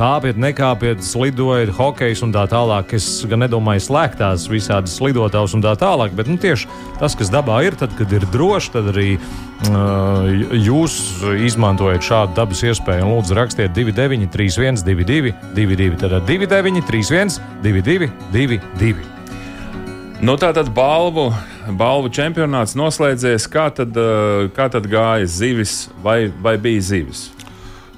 kāpiet, 0.00 0.38
nekāpiet, 0.40 1.02
slidojiet, 1.04 1.72
hokejs 1.76 2.22
un 2.24 2.32
tā 2.34 2.46
tālāk. 2.50 2.94
Es 2.96 3.22
gan 3.28 3.42
nedomāju 3.44 3.84
slēgtās 3.84 4.48
visādas 4.50 4.96
slidotājus 4.96 5.56
un 5.58 5.64
tā 5.64 5.74
tālāk, 5.80 6.14
bet 6.16 6.30
nu, 6.30 6.38
tieši 6.40 6.68
tas, 7.00 7.16
kas 7.18 7.32
dabā 7.32 7.60
ir, 7.66 7.76
tad, 7.80 7.92
kad 7.98 8.12
ir 8.16 8.24
droši, 8.32 8.72
tad 8.76 8.90
arī 8.94 9.08
uh, 9.18 10.28
jūs 10.56 10.96
izmantojat 11.46 12.06
šādu 12.06 12.36
dabas 12.38 12.64
iespēju. 12.64 13.06
Un 13.06 13.16
lūdzu, 13.18 13.36
rakstiet 13.38 13.76
29, 13.76 14.30
31, 14.32 14.84
22, 14.88 15.34
22, 15.58 16.00
tad 16.00 16.16
29, 16.28 16.84
31, 16.88 17.40
22, 17.64 18.12
22. 18.32 19.08
Nu, 20.20 20.34
tā 20.36 20.50
tad 20.52 20.68
balvu, 20.76 21.30
balvu 21.80 22.10
čempionāts 22.12 22.76
noslēdzies. 22.76 23.46
Kā 23.52 23.70
tad, 23.72 23.96
kā 24.56 24.66
tad 24.72 24.88
gāja 24.92 25.28
zivis 25.28 25.86
vai, 26.04 26.26
vai 26.44 26.58
bija 26.60 26.84
zivis? 26.92 27.30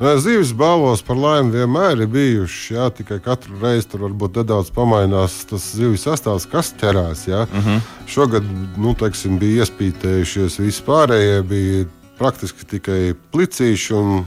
Zīves 0.03 0.51
balvos 0.59 0.99
par 1.07 1.15
laimi 1.15 1.53
vienmēr 1.55 2.01
ir 2.03 2.09
bijušas. 2.11 2.71
Jā, 2.75 2.89
tikai 2.91 3.21
katru 3.23 3.55
reizi 3.63 3.87
tur 3.93 4.03
varbūt 4.09 4.41
nedaudz 4.41 4.73
pamainās 4.75 5.37
tas 5.47 5.69
zivju 5.77 6.01
sastāvs, 6.01 6.49
kas 6.51 6.73
ķerās. 6.81 7.29
Jā. 7.31 7.45
Uh 7.47 7.67
-huh. 7.67 7.81
Šogad 8.11 8.43
nu, 8.77 8.95
teiksim, 8.99 9.39
bija 9.39 9.63
iespītējušies 9.63 10.59
vispārējie, 10.59 11.43
bija 11.43 11.87
praktiski 12.19 12.67
tikai 12.67 13.15
plicīši 13.33 13.95
un 13.95 14.25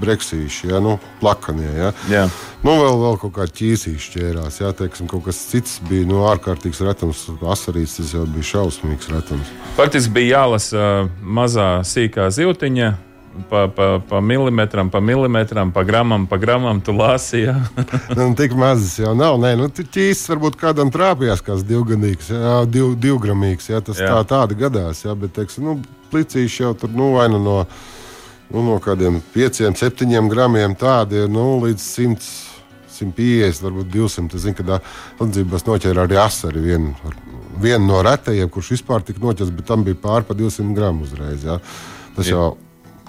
breksīši, 0.00 0.68
ja, 0.68 0.80
nu, 0.80 0.98
plakanie. 1.20 1.70
Ja. 1.76 1.92
Jā. 2.10 2.28
Nu, 2.62 2.70
vēl, 2.70 2.96
vēl 3.00 3.18
kaut 3.22 3.34
kā 3.36 3.46
ķīsīši 3.46 4.12
ķērās. 4.18 4.60
Ja, 4.60 4.72
teiksim, 4.72 5.06
kaut 5.06 5.24
kas 5.24 5.36
cits 5.50 5.80
bija 5.88 6.06
nu, 6.06 6.24
ārkārtīgs 6.28 6.80
retums. 6.80 7.26
Asarīts 7.40 7.96
tas 7.96 8.12
jau 8.12 8.26
bija 8.26 8.42
šausmīgs 8.42 9.08
retums. 9.08 9.52
Faktiski 9.76 10.12
bija 10.12 10.40
jālasa 10.40 11.08
mazā 11.22 11.80
sīkā 11.86 12.30
zivtiņa 12.30 13.09
pa, 13.48 13.68
pa, 13.68 14.00
pa 14.08 14.20
milimetram, 14.20 14.90
pa 14.90 15.00
milimetram, 15.00 15.72
pa 15.72 15.82
gramam, 15.82 16.26
pa 16.26 16.36
gramam 16.36 16.80
tu 16.80 16.92
lasi. 16.92 17.38
Ja? 17.38 17.56
nu, 18.16 18.34
tik 18.36 18.54
mazas 18.58 18.98
jau 18.98 19.14
nav. 19.14 19.38
Nē, 19.40 19.54
nu, 19.60 19.68
ķīsis 19.70 20.28
varbūt 20.32 20.58
kādam 20.60 20.92
trāpījās, 20.94 21.44
kāds 21.46 21.64
divgadīgs, 21.68 22.32
jā, 22.34 22.58
div, 22.70 22.92
divgramīgs. 23.00 23.70
Jā, 23.72 23.80
tas 23.84 24.00
jā. 24.00 24.10
tā 24.10 24.34
tādi 24.34 24.58
gadās, 24.60 25.04
jā, 25.06 25.14
bet 25.18 25.34
teiksim, 25.38 25.70
nu, 25.70 25.78
plicīši 26.10 26.64
jau 26.64 26.74
tur 26.78 26.94
nu, 26.94 27.12
vai 27.16 27.28
nu 27.32 27.40
no, 27.42 27.56
nu, 28.50 28.66
no 28.66 28.78
kādiem 28.82 29.20
pieciem, 29.34 29.76
septiņiem 29.78 30.30
gramiem 30.30 30.78
tādi 30.78 31.26
nu, 31.30 31.52
līdz 31.64 31.90
simts. 31.96 32.30
150, 33.00 33.62
varbūt 33.64 33.86
200. 33.94 34.36
Es 34.36 34.42
zinu, 34.44 34.56
ka 34.58 34.80
Latvijas 35.22 35.62
noķēra 35.64 36.02
arī 36.04 36.18
asari. 36.20 36.60
Vienu, 36.60 36.90
vienu 37.56 37.86
no 37.86 38.02
retajiem, 38.04 38.50
kurš 38.52 38.74
vispār 38.74 39.06
tika 39.06 39.22
noķerts, 39.22 39.54
bet 39.56 39.64
tam 39.70 39.86
bija 39.86 39.96
pār 40.02 40.26
pa 40.28 40.36
200 40.36 40.74
gramu 40.76 41.06
uzreiz. 41.06 41.46
Ja. 41.48 41.56
Tas 42.18 42.28
Jā. 42.28 42.34
jau 42.34 42.50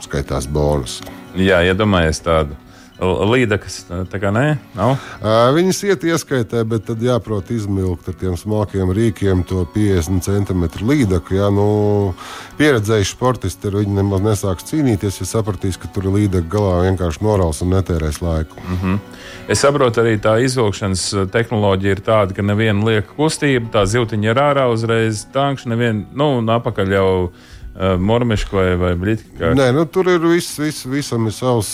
skaitās 0.08 0.50
bonus. 0.52 1.00
Jā, 1.38 1.62
iedomājieties 1.72 2.24
tādu. 2.26 2.60
Līdekas, 3.02 3.80
tā 4.12 4.20
kā 4.22 4.30
nē, 4.30 4.60
nav. 4.78 4.92
Viņas 5.56 5.80
iet 5.88 6.04
ieskaitē, 6.06 6.60
bet 6.70 6.84
tad 6.86 7.02
jāprot 7.02 7.48
izmilkt 7.50 8.12
ar 8.12 8.18
tiem 8.20 8.36
smalkiem 8.38 8.92
rīkiem 8.94 9.42
to 9.50 9.64
50 9.74 10.22
cm 10.22 10.68
līdeku. 10.86 11.34
Jā, 11.34 11.48
nu, 11.50 11.66
pieredzējuši 12.60 13.16
sportisti 13.16 13.72
ar 13.72 13.80
viņu 13.80 13.96
nemaz 13.98 14.22
nesāks 14.22 14.70
cīnīties, 14.70 15.18
ja 15.18 15.30
sapratīs, 15.32 15.80
ka 15.82 15.90
tur 15.90 16.12
ir 16.12 16.18
līdeka 16.20 16.46
galā 16.54 16.76
vienkārši 16.84 17.26
norāls 17.26 17.64
un 17.66 17.74
netērēs 17.74 18.22
laiku. 18.22 18.62
Mm 18.68 18.78
-hmm. 18.84 19.00
Es 19.50 19.66
saprotu, 19.66 20.04
arī 20.04 20.20
tā 20.22 20.36
izvilkšanas 20.46 21.32
tehnoloģija 21.32 21.92
ir 21.92 22.04
tāda, 22.06 22.36
ka 22.38 22.46
neviena 22.46 22.86
lieka 22.86 23.18
kustība, 23.18 23.66
tā 23.74 23.86
zivtiņa 23.86 24.30
ir 24.30 24.38
ārā 24.38 24.68
uzreiz, 24.70 25.26
tānkšķi 25.34 25.74
neviena, 25.74 26.06
nu, 26.14 26.46
apakaļ 26.54 26.94
jau 26.94 27.32
mormiška 27.76 28.56
vai, 28.58 28.70
vai 28.80 28.94
brīdī. 29.00 29.28
Nē, 29.40 29.72
nu, 29.76 29.86
tur 29.88 30.10
ir 30.12 30.24
viss, 30.26 30.60
viss 30.60 30.88
visam 30.90 31.28
ir 31.30 31.36
savs. 31.36 31.74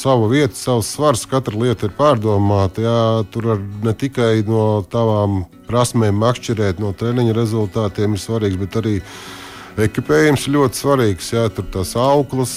Savu 0.00 0.30
vietu, 0.30 0.56
savs 0.56 0.94
svars, 0.94 1.26
katra 1.28 1.58
lieta 1.60 1.84
ir 1.84 1.92
pārdomāta. 1.92 2.80
Jā, 2.80 3.00
tur 3.28 3.50
ne 3.84 3.92
tikai 3.92 4.38
no 4.48 4.80
tavām 4.88 5.42
prasmēm 5.68 6.16
makšķerēt, 6.22 6.80
no 6.80 6.94
treniņa 6.96 7.34
rezultātiem 7.36 8.16
ir 8.16 8.22
svarīgs, 8.22 8.56
bet 8.62 8.78
arī 8.80 8.94
ekipējums 9.76 10.48
ļoti 10.56 10.80
svarīgs. 10.80 11.28
Jā, 11.34 11.42
tur 11.52 11.68
tās 11.74 11.92
auklas, 12.00 12.54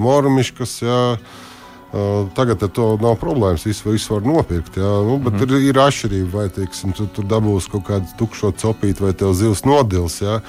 mormiškas. 0.00 0.72
Jā, 0.86 1.02
tagad 2.38 2.64
ar 2.64 2.72
to 2.74 2.86
nav 3.02 3.18
problēmas. 3.20 3.66
Visu, 3.68 3.90
visu 3.92 4.14
var 4.16 4.24
nopirkt. 4.26 4.78
Jā, 4.80 4.94
nu, 5.04 5.18
bet 5.20 5.36
mm 5.36 5.44
ir, 5.44 5.68
ir 5.68 5.82
atšķirība, 5.84 6.30
vai 6.32 6.46
teiksim, 6.48 6.96
tu, 6.96 7.06
tu 7.12 7.26
dabūsi 7.28 7.74
kaut 7.74 7.84
kādu 7.90 8.16
tukšo 8.18 8.54
copīti, 8.64 9.04
vai 9.04 9.12
tev 9.12 9.36
zivs 9.36 9.66
nodils. 9.68 10.22
Jā. 10.24 10.40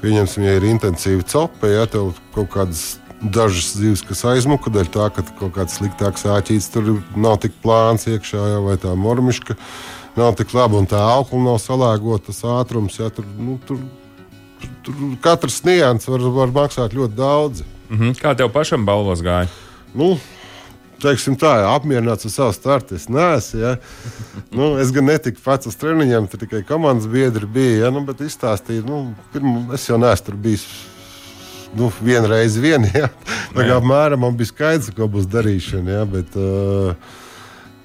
Pieņemsim, 0.00 0.44
ja 0.48 0.56
ir 0.56 0.64
intensīva 0.64 1.24
copa, 1.28 1.68
ja 1.68 1.86
tev 1.90 2.14
kaut 2.34 2.48
kādas 2.54 2.84
dažas 3.20 3.74
zivis, 3.76 4.02
kas 4.06 4.24
aizmuka 4.24 4.72
dēļ 4.72 4.88
tā, 4.94 5.08
ka 5.12 5.24
kaut 5.38 5.52
kāds 5.58 5.76
sliktāks 5.76 6.24
āķītis 6.24 6.70
tur 6.72 6.88
nav 7.16 7.36
tik 7.42 7.56
plāns 7.60 8.08
iekšā, 8.08 8.44
ja, 8.54 8.60
vai 8.64 8.78
tā 8.80 8.94
mormiška 8.96 9.56
nav 10.16 10.34
tik 10.38 10.54
laba 10.56 10.80
un 10.80 10.88
tā 10.88 11.00
aukla 11.18 11.42
nav 11.44 11.60
salēgota, 11.60 12.30
tas 12.30 12.40
ātrums. 12.48 12.96
Ja, 13.00 13.10
tur, 13.12 13.28
nu, 13.38 13.58
tur, 13.68 13.82
tur 14.86 15.04
katrs 15.24 15.60
nianses 15.68 16.08
var, 16.08 16.24
var 16.40 16.54
maksāt 16.56 16.96
ļoti 16.96 17.16
daudz. 17.18 17.64
Mm 17.90 17.98
-hmm. 17.98 18.20
Kā 18.22 18.34
tev 18.36 18.52
pašam 18.54 18.86
balvos 18.86 19.20
gāja? 19.20 19.48
Nu, 19.94 20.16
teiksim, 21.02 21.36
tā, 21.40 21.52
apmierināts 21.70 22.28
ar 22.28 22.34
savu 22.34 22.54
startu. 22.56 22.98
Es 23.00 23.08
neesmu. 23.12 23.60
Ja. 23.60 23.76
Nu, 24.50 24.72
es 24.82 24.90
gan 24.90 25.06
netiku 25.06 25.38
pats 25.44 25.68
uz 25.70 25.76
treniņiem, 25.78 26.26
tur 26.30 26.40
tikai 26.42 26.64
komandas 26.66 27.06
biedri 27.10 27.46
bija. 27.46 27.84
Ja, 27.84 27.90
nu, 27.94 28.02
bet 28.06 28.22
izstāstīju, 28.24 28.82
nu, 28.88 29.00
pirmu, 29.34 29.68
es 29.76 29.84
jau 29.86 29.98
neesmu 30.00 30.26
tur 30.26 30.38
bijis. 30.42 30.66
Nu, 31.78 31.92
vienreiz 32.02 32.56
vien, 32.58 32.88
ja. 32.90 33.12
tā 33.54 33.62
kā 33.62 33.76
apmēram 33.78 34.24
man 34.24 34.38
bija 34.38 34.50
skaidrs, 34.50 34.90
ko 34.96 35.06
būs 35.10 35.28
darīšana. 35.30 36.00
Ja, 36.00 36.06
bet, 36.08 36.34
uh, 36.34 37.18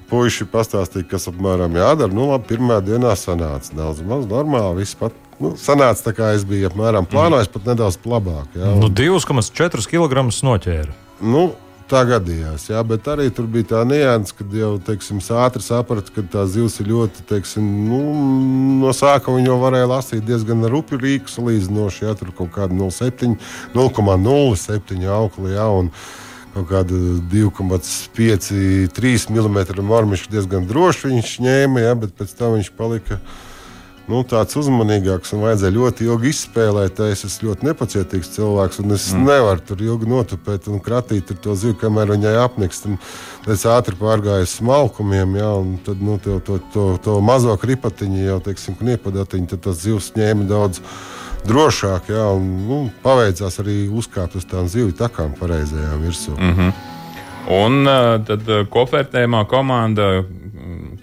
Puisši 0.05 0.45
pastāstīja, 0.50 1.07
kas 1.10 1.25
apmēram 1.31 1.74
jādara. 1.79 2.13
Nu, 2.13 2.27
labi, 2.29 2.45
pirmā 2.51 2.77
dienā 2.86 3.15
sanāca 3.17 3.74
daudz 3.74 4.03
maz 4.05 4.27
normāli. 4.29 4.84
Viss 4.84 4.98
pat 5.00 5.15
nu, 5.41 5.55
sanāca 5.57 6.07
tā, 6.07 6.13
kā 6.17 6.31
es 6.38 6.45
biju 6.48 6.69
apmēram 6.69 7.07
plānojis, 7.10 7.50
mm. 7.50 7.55
pat 7.55 7.69
nedaudz 7.72 7.98
labāk. 8.05 8.51
Ja, 8.53 8.75
un... 8.75 8.84
nu, 8.86 8.91
2,4 8.93 9.89
kg 9.89 10.25
noķēra. 10.29 10.93
Nu, 11.25 11.48
Tā 11.86 12.00
gadījās, 12.10 12.63
jā, 12.72 12.80
bet 12.82 13.06
arī 13.13 13.27
tur 13.30 13.46
bija 13.46 13.68
tā 13.75 13.80
nianses, 13.86 14.34
kad 14.34 14.54
jau 14.58 14.72
teiksim, 14.82 15.20
ātri 15.38 15.62
sapratu, 15.62 16.10
ka 16.15 16.24
tā 16.34 16.48
zivs 16.50 16.80
ir 16.82 16.88
ļoti, 16.89 17.22
teiksim, 17.30 17.68
nu, 17.86 18.00
no 18.82 18.89
sākuma 18.89 19.44
jau 19.46 19.60
varēja 19.62 19.92
lasīt 19.92 20.25
diezgan 20.25 20.65
rupju 20.74 20.98
rīku 20.98 21.30
salīdzinoši, 21.30 22.08
ja 22.08 22.15
tur 22.18 22.32
kaut 22.34 22.56
kāda 22.58 22.74
0,7, 22.74 23.38
0,07 23.77 25.06
aukli, 25.13 25.54
jā, 25.54 25.68
un 25.77 25.92
kaut 26.56 26.72
kāda 26.72 27.04
2,5, 27.36 28.50
3 28.98 29.30
mm 29.36 29.86
mormišķi 29.86 30.34
diezgan 30.34 30.65
droši 30.65 31.13
viņš 31.13 31.36
ņēma, 31.46 31.86
jā, 31.86 31.94
bet 32.01 32.18
pēc 32.18 32.34
tam 32.39 32.58
viņš 32.58 32.74
palika 32.82 33.20
nu, 34.12 34.21
tāds 34.27 34.57
uzmanīgāks 34.59 35.33
un 35.35 35.43
vajadzēja 35.45 35.75
ļoti 35.75 36.07
ilgi 36.07 36.31
izspēlēt. 36.31 37.01
Es 37.09 37.25
esmu 37.27 37.50
ļoti 37.50 37.67
nepacietīgs 37.69 38.31
cilvēks, 38.35 38.79
un 38.83 38.95
es 38.95 39.07
mm. 39.13 39.25
nevaru 39.29 39.65
tur 39.65 39.83
ilgi 39.85 40.09
notupēt 40.12 40.69
un 40.71 40.81
kratīt 40.83 41.33
to 41.41 41.55
zivu, 41.57 41.77
kamēr 41.81 42.13
viņai 42.15 42.35
apnikst. 42.43 42.88
Es 43.51 43.65
ātri 43.69 43.97
pārgāju 44.00 44.47
smalkumiem, 44.50 45.38
ja, 45.39 45.51
un 45.62 45.75
tad 45.85 46.01
nu, 46.05 46.17
to, 46.21 46.39
to, 46.45 46.59
to, 46.74 46.88
to 47.03 47.19
mazo 47.25 47.55
kripatiņu, 47.62 48.24
jau 48.29 48.39
teiksim, 48.45 48.77
kniepadatiņu, 48.79 49.51
tad 49.53 49.65
tas 49.69 49.81
zivs 49.83 50.12
ņēma 50.17 50.50
daudz 50.50 50.81
drošāk, 51.45 52.09
ja, 52.13 52.27
un 52.33 52.50
nu, 52.65 52.81
paveicās 53.03 53.62
arī 53.62 53.85
uzkāpt 53.93 54.38
uz 54.39 54.45
tām 54.50 54.69
zivju 54.71 54.95
takām 54.97 55.33
pareizajām 55.39 56.01
virsū. 56.05 56.33
Mm 56.38 56.53
-hmm. 56.57 56.75
Un 57.45 57.85
tad 58.25 58.47
kopvērtējumā 58.74 59.43
komanda 59.45 60.24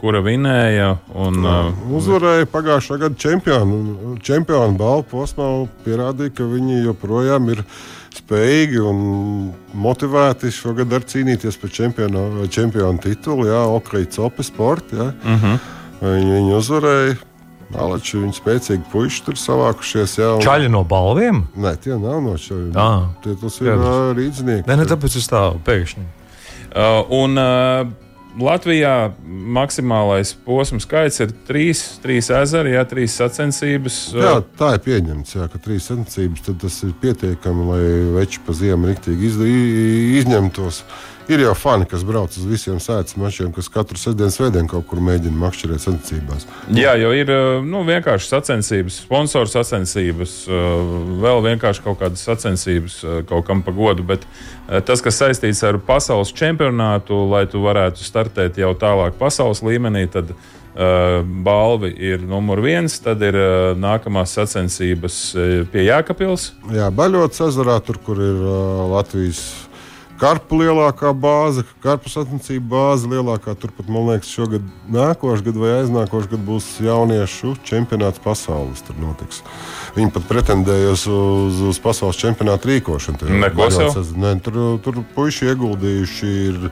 kura 0.03 0.21
vinēja. 0.25 0.97
Un, 1.15 1.41
uh, 1.47 1.71
Uzvarēja 1.95 2.49
pagājušā 2.51 2.99
gada 3.05 3.19
čempionu. 3.19 4.17
Čempionu 4.25 4.75
balvu 4.79 5.07
posmā 5.13 5.49
pierādīja, 5.87 6.35
ka 6.41 6.47
viņi 6.51 6.83
joprojām 6.89 7.51
ir 7.55 7.63
spējīgi 8.13 8.83
un 8.83 9.03
motivēti 9.79 10.51
šogad 10.53 10.93
ar 10.93 11.07
cīnīties 11.09 11.59
par 11.63 11.73
čempionu, 11.73 12.47
čempionu 12.53 13.03
titulu. 13.03 13.47
Jā, 13.51 13.63
Okrīts 13.79 14.21
Ope 14.23 14.45
sporta. 14.47 14.97
Jā. 14.97 15.11
Uh 15.13 15.37
mhm. 15.37 15.53
-huh. 15.53 16.09
viņi, 16.09 16.33
viņi 16.39 16.59
uzvarēja. 16.59 17.21
Alači, 17.73 18.19
viņi 18.21 18.35
spēcīgi 18.37 18.83
puiši 18.93 19.23
tur 19.25 19.39
savākušies. 19.41 20.19
Jā, 20.19 20.35
un... 20.37 20.43
Čaļi 20.45 20.69
no 20.69 20.83
balviem? 20.85 21.47
Nē, 21.57 21.77
tie 21.81 21.95
nav 21.97 22.21
no 22.21 22.35
čaļiem. 22.37 22.75
Ah, 22.77 23.07
tie 23.25 23.33
tas 23.41 23.57
ir 23.63 23.81
rīznieki. 24.19 24.69
Nē, 24.69 24.77
ne 24.77 24.85
tāpēc 24.91 25.17
es 25.17 25.31
tā 25.31 25.47
pēkšņi. 25.65 26.05
Uh, 26.73 27.01
un, 27.09 27.41
uh, 27.41 27.89
Latvijā 28.41 29.13
maksimālais 29.27 30.33
posms 30.47 30.87
skaits 30.87 31.21
ir 31.21 31.35
trīs, 31.49 31.83
trīs 32.01 32.31
ezeri, 32.33 32.73
jā, 32.77 32.85
trīs 32.89 33.17
sacensības. 33.21 33.99
Jā, 34.17 34.39
tā 34.59 34.71
ir 34.79 34.85
pieņemts, 34.87 35.35
jā, 35.37 35.49
ka 35.53 35.61
trīs 35.61 35.91
sacensības 35.91 36.47
tas 36.63 36.79
ir 36.87 36.95
pietiekami, 37.03 37.67
lai 37.69 37.83
veči 38.17 38.41
pa 38.47 38.57
ziemu 38.57 38.89
riktīgi 38.89 39.33
izņemtos. 40.23 40.83
Ir 41.31 41.39
jau 41.39 41.53
fani, 41.55 41.87
kas 41.87 42.03
brauc 42.03 42.35
uz 42.35 42.47
visiem 42.51 42.81
sēdes 42.83 43.15
mačiem, 43.21 43.53
kas 43.55 43.69
katru 43.71 43.97
sestdienas 44.01 44.41
veidienu 44.41 44.67
kaut 44.69 44.89
kur 44.91 44.99
mēģina 45.07 45.39
makšķerēt 45.39 45.85
sacensībās. 45.85 46.47
Jā, 46.75 46.97
jo 46.99 47.13
ir 47.15 47.31
nu, 47.63 47.85
vienkārši 47.87 48.27
sacensības, 48.27 48.99
sponsoru 49.05 49.49
sacensības, 49.49 50.35
vēl 51.23 51.45
vienkārši 51.47 51.85
kaut 51.87 52.01
kādas 52.03 52.27
sacensības 52.27 52.99
kaut 53.31 53.47
kam 53.47 53.63
pa 53.63 53.75
godu. 53.77 54.03
Bet 54.11 54.27
tas, 54.67 55.05
kas 55.05 55.23
saistīts 55.23 55.63
ar 55.69 55.79
pasaules 55.87 56.35
čempionātu, 56.35 57.23
lai 57.31 57.47
tu 57.51 57.63
varētu 57.63 58.03
startēt 58.03 58.59
jau 58.59 58.75
tālāk 58.75 59.15
pasaules 59.21 59.63
līmenī, 59.63 60.09
tad 60.11 60.35
balvi 61.47 61.95
ir 62.03 62.23
numur 62.27 62.65
viens, 62.65 62.99
tad 63.05 63.23
ir 63.23 63.37
nākamās 63.79 64.35
sacensības 64.39 65.25
pie 65.71 65.87
Jēkabils. 65.87 66.51
Jā, 66.75 66.91
Baļotas 66.91 67.47
ezerā, 67.53 67.79
tur, 67.85 68.03
kur 68.03 68.21
ir 68.21 68.49
Latvijas 68.91 69.45
Karpu 70.23 70.61
lielākā 70.61 71.11
bāze, 71.19 71.65
karpu 71.83 72.11
sacensību 72.13 72.69
bāze 72.71 73.09
lielākā. 73.11 73.57
Turpat, 73.59 73.89
man 73.91 74.07
liekas, 74.07 74.31
šogad, 74.31 74.69
nākošais 74.95 75.43
gads 75.43 75.59
vai 75.59 75.73
aiznākošais 75.81 76.31
gads 76.31 76.47
būs 76.47 76.69
jauniešu 76.85 77.57
čempionāts 77.67 78.23
pasaules. 78.23 78.85
Tur 78.87 79.01
notiks. 79.03 79.41
Viņi 79.97 80.15
pat 80.15 80.29
pretendēja 80.31 80.95
uz, 80.95 81.09
uz, 81.73 81.83
pasaules 81.83 82.21
čempionātu 82.23 82.71
rīkošanu. 82.71 83.33
Ne, 84.23 84.37
tur, 84.47 84.63
tur 84.85 85.03
puiši 85.17 85.51
ieguldījuši 85.51 86.33
ir 86.47 86.71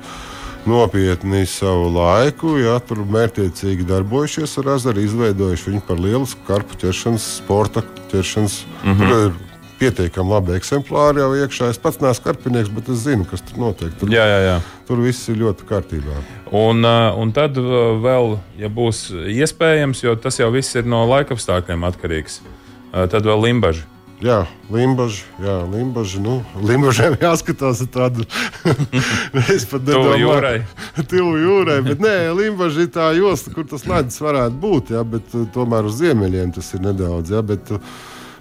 nopietni 0.70 1.42
savu 1.50 1.90
laiku, 1.96 2.54
ja 2.62 2.78
tur 2.86 3.02
mērķiecīgi 3.02 3.90
darbojušies 3.90 4.60
ar 4.62 4.76
azaru, 4.76 5.02
izveidojuši 5.10 5.72
viņu 5.72 5.86
par 5.90 5.98
lielu 5.98 6.34
karpu 6.46 6.78
ķeršanas, 6.84 7.30
sporta 7.42 7.82
ķeršanas. 8.14 8.62
Mm 8.84 9.00
-hmm 9.00 9.46
pietiekami 9.80 10.34
labi 10.34 10.56
eksemplāri 10.58 11.22
jau 11.22 11.30
iekšā. 11.40 11.70
Es 11.72 11.80
pats 11.80 12.00
neesmu 12.02 12.26
karpinieks, 12.26 12.72
bet 12.74 12.90
es 12.92 13.04
zinu, 13.06 13.26
kas 13.28 13.44
tur 13.46 13.60
notiek. 13.64 13.92
Tur, 14.00 14.12
jā, 14.12 14.24
jā, 14.28 14.40
jā. 14.46 14.56
tur 14.88 15.02
viss 15.04 15.30
ir 15.32 15.40
ļoti 15.40 15.68
kārtībā. 15.68 16.18
Un, 16.50 16.84
uh, 16.84 17.12
un 17.20 17.32
tad 17.36 17.56
uh, 17.60 17.94
vēl, 18.02 18.36
ja 18.60 18.72
būs 18.72 19.08
iespējams, 19.36 20.04
jo 20.04 20.16
tas 20.20 20.40
jau 20.40 20.50
viss 20.54 20.76
ir 20.76 20.88
no 20.88 21.06
laikapstākļiem 21.10 21.88
atkarīgs, 21.88 22.42
uh, 22.44 23.06
tad 23.10 23.24
vēl 23.24 23.48
limbaži. 23.48 23.86
Jā, 24.20 24.42
limbaži. 24.68 25.22
Jā, 25.40 25.54
limbaži 25.64 26.18
nu, 26.20 26.34
limbažiem 26.60 27.14
jāskatās 27.22 27.80
tādu. 27.88 28.26
es 29.54 29.64
pat 29.64 29.80
nedomāju, 29.80 30.10
ka 30.12 30.18
jūrai. 30.20 30.56
Tuvu 31.10 31.38
jūrai. 31.40 31.78
Bet 31.86 32.04
nē, 32.04 32.14
limbaži 32.36 32.84
ir 32.84 32.90
tā 32.92 33.08
josta, 33.16 33.52
kur 33.54 33.64
tas 33.70 33.86
ledus 33.88 34.20
varētu 34.20 34.60
būt. 34.60 34.92
Jā, 34.92 35.06
bet 35.08 35.32
tomēr 35.54 35.88
uz 35.88 35.96
ziemeļiem 36.02 36.52
tas 36.52 36.68
ir 36.76 36.84
nedaudz. 36.84 37.32
Jā, 37.32 37.40
bet, 37.48 37.72
uh, 37.72 37.96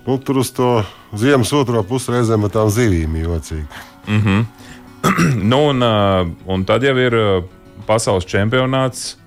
nu, 0.09 0.17
tur 0.17 0.41
uz 0.41 0.49
to 0.55 0.71
ziemas 1.13 1.53
otro 1.53 1.83
pusi 1.85 2.15
reizēm 2.15 2.47
ar 2.47 2.53
tām 2.55 2.69
zivīm 2.73 3.15
jocīgi. 3.21 3.67
Mm 4.07 4.21
-hmm. 4.25 4.45
nu, 5.51 5.63
un, 5.69 5.83
un 6.45 6.65
tad 6.65 6.83
jau 6.83 6.95
ir 6.97 7.17
pasaules 7.85 8.25
čempionāts 8.25 9.17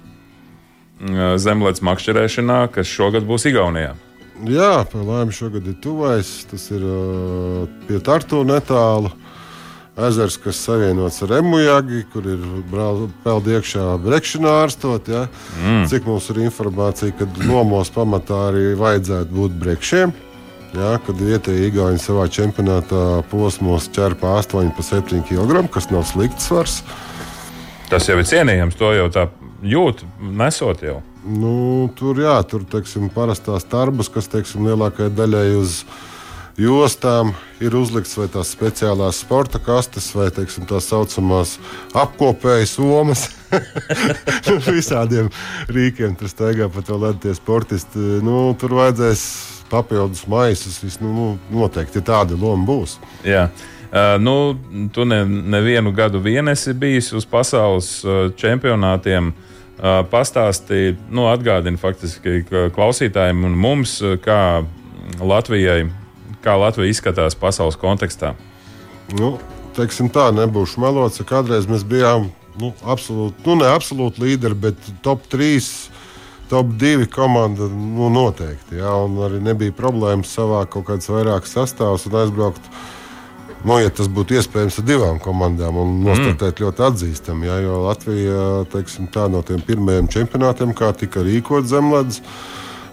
zemlētas 1.43 1.83
makšķerēšanā, 1.83 2.67
kas 2.75 2.87
šogad 2.87 3.27
būs 3.27 3.47
Igaunijā. 3.51 3.95
Jā, 4.47 4.85
par 4.91 5.03
laimi 5.07 5.35
šogad 5.35 5.67
ir 5.67 5.75
tuvais. 5.83 6.45
Tas 6.51 6.71
ir 6.71 6.83
pie 7.87 8.01
Tartu 8.03 8.43
netālu. 8.45 9.11
Ezers, 9.93 10.39
kas 10.41 10.57
savienots 10.57 11.19
ar 11.23 11.35
Emujagi, 11.37 12.07
kur 12.13 12.25
ir 12.25 12.41
peldi 13.25 13.53
iekšā 13.59 13.99
brekšana 14.01 14.55
ārstot. 14.63 15.09
Ja? 15.13 15.27
Mm. 15.61 15.85
Cik 15.91 16.09
mums 16.09 16.31
ir 16.33 16.41
informācija, 16.47 17.13
ka 17.19 17.29
nomos 17.45 17.93
pamatā 17.93 18.39
arī 18.49 18.71
vajadzētu 18.81 19.37
būt 19.37 19.59
brekšiem. 19.61 20.15
Ja, 20.73 20.95
kad 21.05 21.19
vietējais 21.21 21.69
Igauni 21.69 22.01
savā 22.01 22.25
čempionātā 22.33 23.21
posmos 23.29 23.91
ķerpa 23.93 24.39
8,7 24.41 25.21
kg, 25.29 25.67
kas 25.69 25.91
nav 25.93 26.07
slikts 26.09 26.49
svars. 26.49 26.79
Tas 27.91 28.09
jau 28.09 28.17
ir 28.17 28.25
cienījams, 28.25 28.79
to 28.81 28.89
jau 28.97 29.11
tā 29.13 29.27
jūt, 29.69 30.01
nesot 30.17 30.81
jau. 30.81 31.03
Nu, 31.29 31.91
tur 31.99 32.17
jā, 32.25 32.39
tur 32.49 32.65
teiksim, 32.65 33.11
parastās 33.13 33.69
tarbas, 33.69 34.09
kas 34.09 34.33
teiksim, 34.33 34.65
lielākajai 34.71 35.13
daļai 35.13 35.45
uz 35.61 35.83
jostām 36.57 37.35
ir 37.61 37.77
uzlikts 37.77 38.17
vai 38.17 38.31
tās 38.33 38.57
speciālās 38.57 39.21
sporta 39.23 39.61
kastes, 39.61 40.09
vai 40.17 40.31
teiksim, 40.33 40.65
tā 40.65 40.81
saucamās 40.81 41.59
apkopējas 41.93 42.79
somas. 42.81 43.29
Visādiem 44.73 45.29
rīkiem 45.69 46.17
tur 46.17 46.33
staigā 46.33 46.73
pa 46.73 46.81
to 46.81 46.97
ledus 46.97 47.45
sportisti. 47.45 48.01
Nu, 48.25 48.55
tur 48.57 48.81
vajadzēs 48.81 49.27
papildus 49.73 50.27
maisus. 50.29 50.83
Nu, 51.01 51.13
nu, 51.13 51.29
noteikti 51.53 52.05
tāda 52.05 52.37
loma 52.39 52.67
būs. 52.69 52.99
Jā. 53.27 53.49
Uh, 53.93 54.17
nu, 54.21 54.35
tu 54.93 55.05
ne, 55.05 55.23
nevienu 55.27 55.93
gadu 55.93 56.21
vien 56.25 56.49
esi 56.49 56.73
bijis 56.73 57.11
uz 57.17 57.27
pasaules 57.29 57.99
uh, 58.05 58.29
čempionātiem. 58.37 59.33
Uh, 59.33 59.49
pastāstīja, 60.07 60.95
nu, 61.11 61.27
atgādina 61.27 61.81
faktiski 61.81 62.45
klausītājiem 62.77 63.41
un 63.49 63.57
mums, 63.59 63.97
kā 64.23 64.63
Latvijai, 65.19 65.89
kā 66.45 66.55
Latvija 66.61 66.93
izskatās 66.93 67.35
pasaules 67.39 67.79
kontekstā. 67.81 68.37
Nu, 69.19 69.35
teiksim 69.77 70.11
tā, 70.13 70.29
nebūšu 70.37 70.81
melots, 70.85 71.19
ka 71.23 71.39
kādreiz 71.39 71.67
mēs 71.71 71.83
bijām 71.89 72.29
nu, 72.61 72.71
absolūti, 72.85 73.43
nu, 73.47 73.57
ne 73.63 73.73
absolūti 73.73 74.23
līderi, 74.23 74.59
bet 74.69 74.93
top 75.05 75.27
3 75.33 75.59
top 76.53 76.73
divi 76.77 77.07
komanda 77.09 77.65
nu, 77.73 78.11
noteikti. 78.13 78.77
Jā, 78.83 78.93
arī 79.27 79.41
nebija 79.41 79.73
problēmas 79.77 80.35
savākt 80.37 80.75
kaut 80.75 80.91
kādas 80.91 81.09
vairākas 81.09 81.55
sastāvus 81.57 82.05
un 82.11 82.19
aizbraukt. 82.21 82.67
Nu, 83.63 83.77
ja 83.79 83.93
tas 83.95 84.09
būtu 84.11 84.37
iespējams 84.37 84.81
ar 84.83 84.87
divām 84.89 85.21
komandām, 85.23 85.77
un 85.79 86.01
nostartēt 86.03 86.59
mm. 86.59 86.65
ļoti 86.65 86.83
atzīstami, 86.89 87.47
jā, 87.47 87.61
jo 87.63 87.77
Latvija 87.85 88.47
teiksim, 88.73 89.07
tā, 89.15 89.29
no 89.31 89.41
tiem 89.47 89.63
pirmajiem 89.63 90.11
čempionātiem, 90.11 90.75
kā 90.75 90.91
tika 90.99 91.23
rīkot 91.23 91.69
zemledus, 91.71 92.19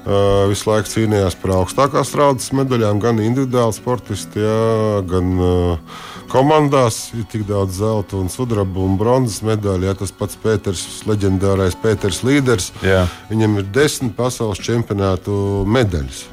uh, 0.05 0.45
visu 0.51 0.69
laiku 0.69 0.93
cīnījās 0.93 1.39
par 1.41 1.55
augstākās 1.57 2.13
raudas 2.21 2.53
medaļām, 2.53 3.01
gan 3.01 3.17
individuāli 3.25 3.79
sportisti, 3.79 4.45
jā, 4.45 5.01
gan 5.09 5.33
uh, 5.41 5.97
komandās 6.29 7.09
ir 7.17 7.25
tik 7.29 7.45
daudz 7.49 7.79
zelta, 7.81 8.17
un 8.19 8.29
sudraba 8.31 8.83
un 8.85 8.97
bronzas 8.99 9.41
medaļu. 9.45 9.89
Ja, 9.89 9.95
tas 9.97 10.13
pats 10.15 10.39
Pēters, 10.39 10.85
leģendārais 11.09 11.77
Pēters 11.81 12.23
līderis, 12.25 12.71
Jā. 12.85 13.05
viņam 13.31 13.59
ir 13.61 13.71
desmit 13.75 14.15
pasaules 14.17 14.61
čempionātu 14.63 15.65
medaļas. 15.67 16.25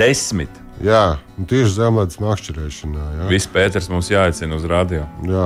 Desmit. 0.00 0.63
Jā, 0.82 1.18
tieši 1.38 1.70
zemlētas 1.76 2.18
makšķerēšanā. 2.18 3.04
Viss 3.30 3.46
Pēters 3.50 3.86
mums 3.92 4.08
jāaicina 4.10 4.56
uz 4.58 4.64
radio. 4.68 5.04
Jā, 5.22 5.44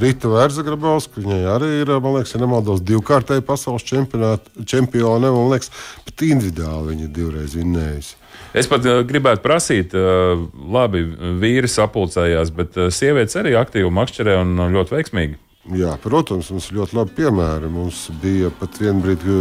Rīta 0.00 0.28
Vērzagrabovska, 0.28 1.22
viņai 1.22 1.40
arī 1.54 1.70
ir, 1.80 1.92
man 2.04 2.18
liekas, 2.18 2.34
ja 2.36 2.42
nemaldos, 2.42 2.82
divkārtēji 2.84 3.46
pasaules 3.46 3.86
čempione, 3.86 5.32
man 5.32 5.48
liekas, 5.54 5.72
pat 6.04 6.26
individuāli 6.28 6.92
viņa 6.92 7.08
divreiz 7.16 7.56
vinnējusi. 7.56 8.20
Es 8.56 8.68
pat 8.68 8.84
uh, 8.88 9.00
gribētu 9.08 9.42
prasīt, 9.44 9.96
uh, 9.96 10.44
labi, 10.72 11.02
vīri 11.40 11.68
sapulcējās, 11.72 12.52
bet 12.56 12.76
uh, 12.76 12.92
sievietes 12.92 13.40
arī 13.40 13.56
aktīvi 13.56 13.90
makšķerē 13.98 14.38
un 14.44 14.68
ļoti 14.76 14.96
veiksmīgi. 14.98 15.40
Jā, 15.76 15.96
protams, 15.98 16.52
mums 16.54 16.68
ir 16.70 16.78
ļoti 16.78 16.94
labi 17.00 17.16
piemēri. 17.16 17.72
Mums 17.72 18.06
bija 18.22 18.52
pat 18.54 18.76
viena 18.78 19.00
brīdi 19.02 19.40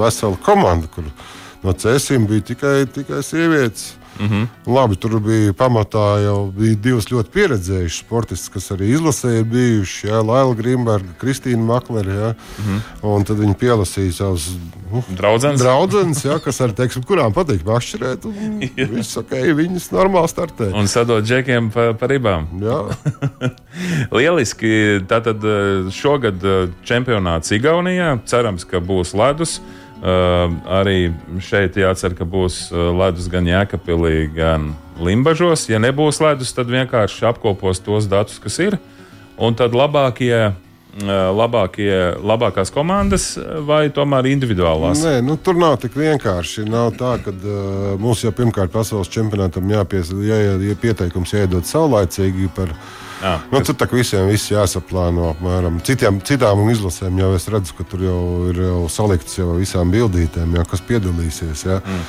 vesela 0.00 0.38
komanda, 0.46 0.88
kur 0.88 1.04
no 1.66 1.74
cēsīm 1.76 2.24
bija 2.30 2.46
tikai, 2.54 2.76
tikai 2.94 3.20
sievietes. 3.26 3.90
Mm 4.20 4.28
-hmm. 4.28 4.46
Labi, 4.66 4.96
tur 4.96 5.20
bija 5.20 5.52
pamatā 5.52 6.22
jau 6.24 6.50
bija 6.50 6.74
divas 6.74 7.06
ļoti 7.10 7.30
pieredzējušas 7.34 7.98
sportistas, 7.98 8.48
kas 8.48 8.70
arī 8.70 8.90
izlasē 8.94 9.38
ir 9.38 9.44
bijušas. 9.44 10.10
Jā, 10.10 10.22
Laila 10.26 10.54
Grimberga, 10.54 11.12
Kristīna 11.20 11.64
Maklere. 11.64 12.12
Jā, 12.12 12.34
mm 12.58 12.64
-hmm. 12.64 12.80
Un 13.02 13.24
tad 13.24 13.38
viņi 13.38 13.54
pielasīja 13.54 14.12
savus 14.12 14.50
nu, 14.92 15.02
draudzenes 15.16 16.24
jā, 16.24 16.38
kas 16.42 16.60
arī, 16.60 16.72
teiksim, 16.72 17.02
kurām 17.02 17.34
patīk 17.34 17.64
mašķirēt. 17.64 18.26
Viss 18.96 19.16
ok, 19.16 19.30
viņas 19.30 19.90
normāli 19.92 20.28
startē. 20.28 20.70
Un 20.74 20.88
sadot 20.88 21.24
džekiem 21.24 21.70
pa, 21.70 21.92
pa 21.92 22.06
ribām. 22.06 22.46
Lieliski. 24.16 25.00
Tātad 25.08 25.44
eh, 25.44 25.90
šogad 25.94 26.44
eh, 26.44 26.68
čempionāts 26.86 27.52
Igaunijā. 27.52 28.18
Cerams, 28.26 28.64
ka 28.64 28.80
būs 28.80 29.14
ledus. 29.14 29.60
Uh, 30.06 30.52
arī 30.70 31.08
šeit 31.42 31.74
jācer, 31.80 32.12
ka 32.14 32.22
būs 32.22 32.68
ledus 32.70 33.26
gan 33.32 33.48
Jēkabīlī, 33.48 34.28
gan 34.36 34.68
Limbažos. 35.02 35.64
Ja 35.66 35.80
nebūs 35.82 36.20
ledus, 36.22 36.52
tad 36.54 36.70
vienkārši 36.70 37.26
apkopos 37.26 37.82
tos 37.82 38.06
datus, 38.06 38.38
kas 38.38 38.60
ir. 38.62 38.76
Un 39.36 39.56
tad 39.58 39.74
labākie, 39.74 40.52
labākie, 41.02 41.90
labākās 42.22 42.70
komandas 42.72 43.32
vai 43.66 43.88
tomēr 43.90 44.30
individuālās? 44.30 45.02
Nē, 45.02 45.16
nu, 45.26 45.34
tur 45.42 45.58
nav 45.58 45.74
tik 45.82 45.98
vienkārši. 45.98 46.68
Nav 46.70 46.94
tā, 47.00 47.16
ka 47.24 47.34
uh, 47.34 47.90
mums 47.98 48.22
jau 48.22 48.30
pirmkārt 48.36 48.70
pasaules 48.76 49.10
čempionātam 49.10 49.74
jāpies, 49.74 50.14
jā, 50.22 50.38
ja 50.54 50.78
pieteikums 50.86 51.34
jāiedod 51.34 51.66
saulaicīgi 51.66 52.48
par 52.54 52.70
viņu 52.70 53.05
Jā, 53.22 53.34
nu. 53.52 53.60
Tur 53.64 53.76
tā 53.78 53.88
visiem 53.92 54.28
viss 54.30 54.50
jāsaplāno. 54.52 55.30
Apmēram. 55.34 55.80
Citiem, 55.86 56.20
citām 56.26 56.66
izlasēm 56.72 57.20
jau 57.22 57.30
es 57.36 57.48
redzu, 57.52 57.76
ka 57.78 57.86
tur 57.88 58.04
jau 58.04 58.20
ir 58.50 58.60
jau 58.66 58.82
salikts 58.92 59.38
jau 59.38 59.54
visām 59.56 59.94
bildītēm, 59.94 60.58
jau, 60.58 60.66
kas 60.72 60.84
piedalīsies. 60.88 61.64
Ja. 61.68 61.80
Mm. 61.80 62.04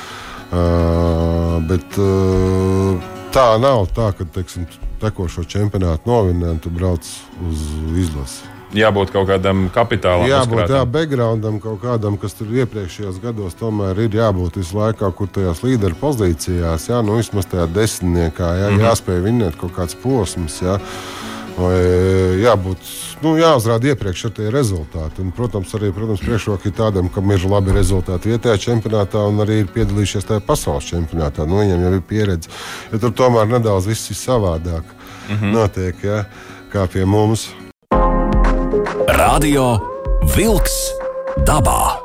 Uh, 0.48 1.56
bet 1.68 1.98
uh, 2.00 3.08
tā 3.34 3.48
nav 3.60 3.90
tā, 3.96 4.12
ka 4.16 4.28
teiksim, 4.36 4.68
tekošo 5.02 5.44
čempionātu 5.44 6.08
novinē 6.08 6.54
un 6.56 6.62
tu 6.62 6.72
brauc 6.72 7.04
uz 7.48 7.66
izlasi 8.00 8.57
jābūt 8.76 9.12
kaut 9.14 9.28
kādam 9.30 9.68
kapitālam. 9.72 10.28
Jābūt 10.28 10.72
jā, 10.72 10.82
backgroundam, 10.88 11.60
kaut 11.62 11.80
kādam, 11.82 12.18
kas 12.20 12.36
tur 12.38 12.50
iepriekšējos 12.52 13.20
gados 13.22 13.56
tomēr 13.58 13.98
ir 14.04 14.18
jābūt 14.18 14.60
visu 14.60 14.78
laiku, 14.78 15.08
kur 15.16 15.30
tajās 15.32 15.62
līderu 15.64 15.96
pozīcijās, 16.00 16.90
jā, 16.90 17.00
nu 17.04 17.18
vismaz 17.18 17.48
tajā 17.48 17.68
desmitniekā, 17.72 18.52
jā, 18.62 18.68
mm 18.68 18.76
-hmm. 18.76 18.86
jāspēj 18.88 19.24
vinēt 19.24 19.58
kaut 19.60 19.74
kāds 19.76 19.96
posms. 20.02 20.60
Jā. 20.62 20.78
Vai 21.58 21.74
jābūt, 22.38 22.78
nu, 23.24 23.32
jāuzrāda 23.34 23.90
iepriekš 23.90 24.24
ar 24.28 24.32
tie 24.36 24.50
rezultāti. 24.54 25.24
Un, 25.24 25.32
protams, 25.34 25.72
arī 25.74 25.90
protams, 25.92 26.20
priekšroka 26.22 26.68
ir 26.68 26.74
tādam, 26.78 27.08
kam 27.10 27.30
ir 27.34 27.42
labi 27.50 27.74
rezultāti 27.74 28.30
vietējā 28.30 28.58
čempionātā 28.62 29.24
un 29.26 29.42
arī 29.42 29.64
ir 29.64 29.72
piedalījušies 29.74 30.28
tajā 30.28 30.44
pasaules 30.46 30.86
čempionātā. 30.86 31.48
Nu, 31.50 31.58
viņiem 31.58 31.82
jau 31.82 31.92
ir 31.96 32.04
pieredze. 32.06 32.48
Ja 32.92 32.98
tur 33.02 33.10
tomēr 33.10 33.50
nedaudz 33.50 33.90
viss 33.90 34.10
ir 34.10 34.16
savādāk. 34.16 34.84
Mm 35.28 35.34
-hmm. 35.34 35.52
Notiek, 35.52 36.04
ja, 36.04 36.24
kā 36.72 36.86
pie 36.86 37.04
mums. 37.04 37.48
Radio 39.18 39.80
Wolks 40.30 40.74
dabā. 41.42 41.98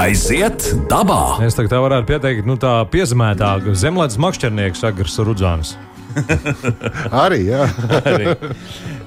Aiziet 0.00 0.64
dabā! 0.88 1.36
Es 1.44 1.58
tā 1.58 1.66
varētu 1.68 2.06
pieteikt, 2.08 2.46
nu 2.48 2.54
tā 2.56 2.78
piezemētāk 2.88 3.66
zemlētas 3.76 4.16
makšķernieks 4.24 4.80
Agars 4.88 5.18
Rudzāns. 5.20 5.74
Arī, 7.24 7.42
jā. 7.50 7.66
Arī. 8.08 8.32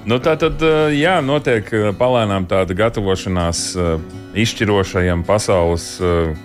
Nu, 0.06 0.20
tā 0.22 0.36
tad, 0.38 0.62
jā, 0.94 1.16
notiek 1.26 1.72
palēnām 1.98 2.46
tāda 2.50 2.76
gatavošanās 2.78 3.64
izšķirošajam 4.38 5.24
pasaules 5.26 5.88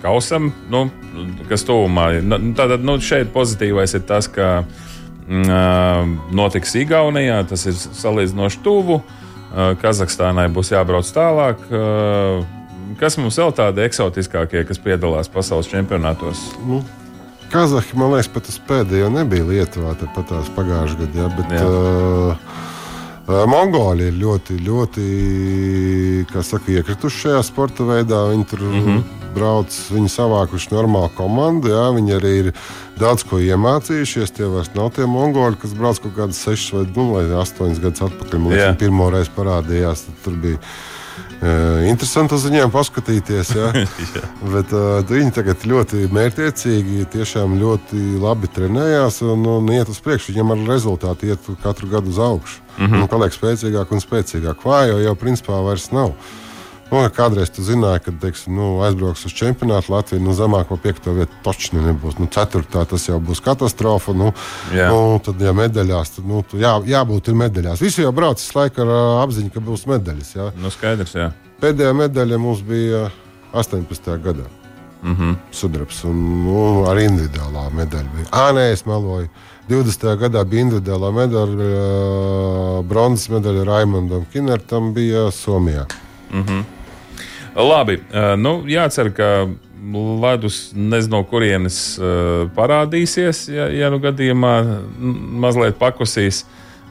kausam, 0.02 0.50
nu, 0.74 0.88
kas 1.46 1.62
tuvumā. 1.68 2.08
Nu, 2.26 2.40
tātad, 2.58 2.82
nu, 2.82 2.98
šeit 2.98 3.30
pozitīvais 3.36 3.94
ir 3.94 4.02
tas, 4.10 4.26
ka 4.26 4.64
mm, 5.28 6.18
notiks 6.34 6.74
Igaunijā, 6.82 7.44
tas 7.46 7.68
ir 7.70 7.78
salīdzinoši 7.78 8.64
tuvu. 8.66 8.98
Uh, 8.98 9.22
Kazahstānai 9.54 10.48
būs 10.52 10.72
jābrauc 10.74 11.08
tālāk. 11.14 11.62
Kas 13.00 13.16
mums 13.20 13.36
vēl 13.38 13.52
tādi 13.56 13.84
eksotiskākie, 13.84 14.62
kas 14.68 14.80
piedalās 14.82 15.28
pasaules 15.32 15.68
čempionātos? 15.70 16.42
Nu, 16.64 16.80
Kazahi, 17.52 17.94
man 17.94 18.10
liekas, 18.10 18.28
pat 18.32 18.48
tas 18.48 18.56
pēdējo 18.66 19.10
nebija 19.14 19.46
Lietuvā, 19.46 19.92
pat 20.16 20.26
tās 20.32 20.48
pagājušajā 20.56 20.98
gadā. 21.04 21.20
Ja, 21.20 21.28
bet, 21.36 21.52
Jā. 21.54 21.66
uh, 21.66 22.64
Mongoli 23.26 24.06
ir 24.06 24.18
ļoti, 24.20 24.56
ļoti 24.62 25.04
saka, 26.46 26.70
iekrituši 26.76 27.22
šajā 27.24 27.42
sporta 27.46 27.86
veidā. 27.86 28.20
Viņi 28.30 28.46
tur 28.46 28.62
mm 28.62 28.82
-hmm. 28.84 29.00
brauc, 29.34 29.78
viņi 29.90 30.10
savākuši 30.14 30.70
normālu 30.70 31.10
komandu. 31.16 31.72
Jā, 31.74 31.88
viņi 31.96 32.14
arī 32.20 32.34
ir 32.44 32.52
daudz 33.00 33.24
ko 33.26 33.42
iemācījušies. 33.42 34.30
Tie 34.36 34.46
vairs 34.46 34.70
nav 34.74 34.92
tie 34.94 35.06
mongoli, 35.06 35.58
kas 35.58 35.74
brauc 35.74 35.98
kaut 35.98 36.14
kādas 36.16 36.38
sešas 36.38 36.72
vai, 36.72 36.84
nu, 36.96 37.12
vai 37.14 37.24
astoņas 37.42 37.82
gadus 37.82 38.06
atpakaļ. 38.06 38.38
Man 38.38 38.52
liekas, 38.52 38.78
pirmo 38.78 39.10
reizi 39.10 39.30
parādījās. 39.36 40.06
Tur 40.24 40.34
bija 40.34 40.58
Uh, 41.36 41.84
interesanti 41.84 42.32
uz 42.32 42.46
viņiem 42.48 42.70
paskatīties. 42.72 43.50
Ja? 43.58 43.68
Bet, 44.54 44.70
uh, 44.72 45.04
viņi 45.04 45.34
tagad 45.36 45.66
ļoti 45.68 46.06
mērķiecīgi, 46.08 47.04
tiešām 47.12 47.58
ļoti 47.60 48.00
labi 48.22 48.48
trenējās 48.48 49.20
un, 49.20 49.44
un 49.44 49.68
iet 49.74 49.90
uz 49.92 50.00
priekšu. 50.00 50.32
Viņiem 50.32 50.54
ar 50.54 50.62
rezultātu 50.70 51.28
iet 51.28 51.50
katru 51.60 51.90
gadu 51.92 52.08
uz 52.08 52.18
augšu. 52.18 52.65
Mm 52.78 52.86
-hmm. 52.86 53.02
Un 53.02 53.08
paliek 53.08 53.32
spēcīgāk 53.32 53.92
un 53.92 54.00
spēcīgāk. 54.00 54.64
Vājo 54.64 54.98
jau 55.02 55.14
principā 55.14 55.62
vairs 55.64 55.90
nav. 55.92 56.12
Nu, 56.90 57.00
kādreiz 57.10 57.50
tu 57.50 57.64
zināji, 57.66 58.00
ka 58.04 58.12
teiksim, 58.22 58.54
nu, 58.54 58.66
aizbrauks 58.86 59.24
uz 59.26 59.32
čempionātu 59.34 59.90
Latviju, 59.90 60.22
nu, 60.22 60.34
zemāko 60.38 60.76
piekto 60.78 61.12
vietu 61.12 61.32
točni 61.42 61.80
nebūs. 61.82 62.18
Nu, 62.18 62.28
ceturtā 62.30 62.84
tas 62.86 63.08
jau 63.08 63.18
būs 63.20 63.42
katastrofa. 63.42 64.14
Nu, 64.14 64.32
jā. 64.74 64.86
nu, 64.92 65.18
tad, 65.18 65.40
ja 65.42 65.54
medaļās, 65.56 66.14
tad 66.16 66.28
nu, 66.30 66.44
jā, 66.52 66.76
jābūt 66.86 67.32
medaļās. 67.34 67.82
Visi 67.82 68.02
jau 68.02 68.12
brauc 68.12 68.38
visu 68.38 68.58
laiku 68.58 68.86
ar 68.86 68.92
apziņu, 69.24 69.50
ka 69.50 69.64
būs 69.66 69.86
medaļas. 69.90 70.30
Jā. 70.36 70.52
Nu, 70.62 70.70
skaidrs, 70.70 71.16
jā. 71.18 71.32
Pēdējā 71.60 71.96
medaļa 71.96 72.38
mums 72.38 72.62
bija 72.62 73.08
18. 73.52 74.22
gadā. 74.22 74.46
Mm 75.02 75.16
-hmm. 75.16 75.34
Sudrabs 75.50 76.04
un 76.04 76.16
nu, 76.44 76.84
arī 76.90 77.06
individuālā 77.08 77.70
medaļa 77.70 78.08
bija. 78.16 78.26
Ā, 78.30 78.52
nē, 78.54 78.72
es 78.72 78.86
meloju. 78.86 79.28
20. 79.68 80.16
gadā 80.18 80.44
bija 80.44 80.62
individuālā 80.62 81.10
medaļa, 81.12 82.82
bronzas 82.86 83.28
medaļa 83.28 83.64
Raimondam 83.64 84.24
Kinertam 84.32 84.94
bija 84.94 85.30
Somijā. 85.30 85.86
Mm 86.32 86.44
-hmm. 86.44 86.64
Labi, 87.56 88.02
nu, 88.36 88.62
jācer, 88.66 89.10
ka 89.12 89.48
ledus 90.22 90.72
nezinu, 90.74 91.16
no 91.16 91.24
kurienes 91.24 91.98
parādīsies, 92.56 93.46
ja, 93.52 93.68
ja 93.68 93.90
nu 93.90 93.98
gadījumā 93.98 94.54
mazliet 95.40 95.78
pakusīs. 95.78 96.44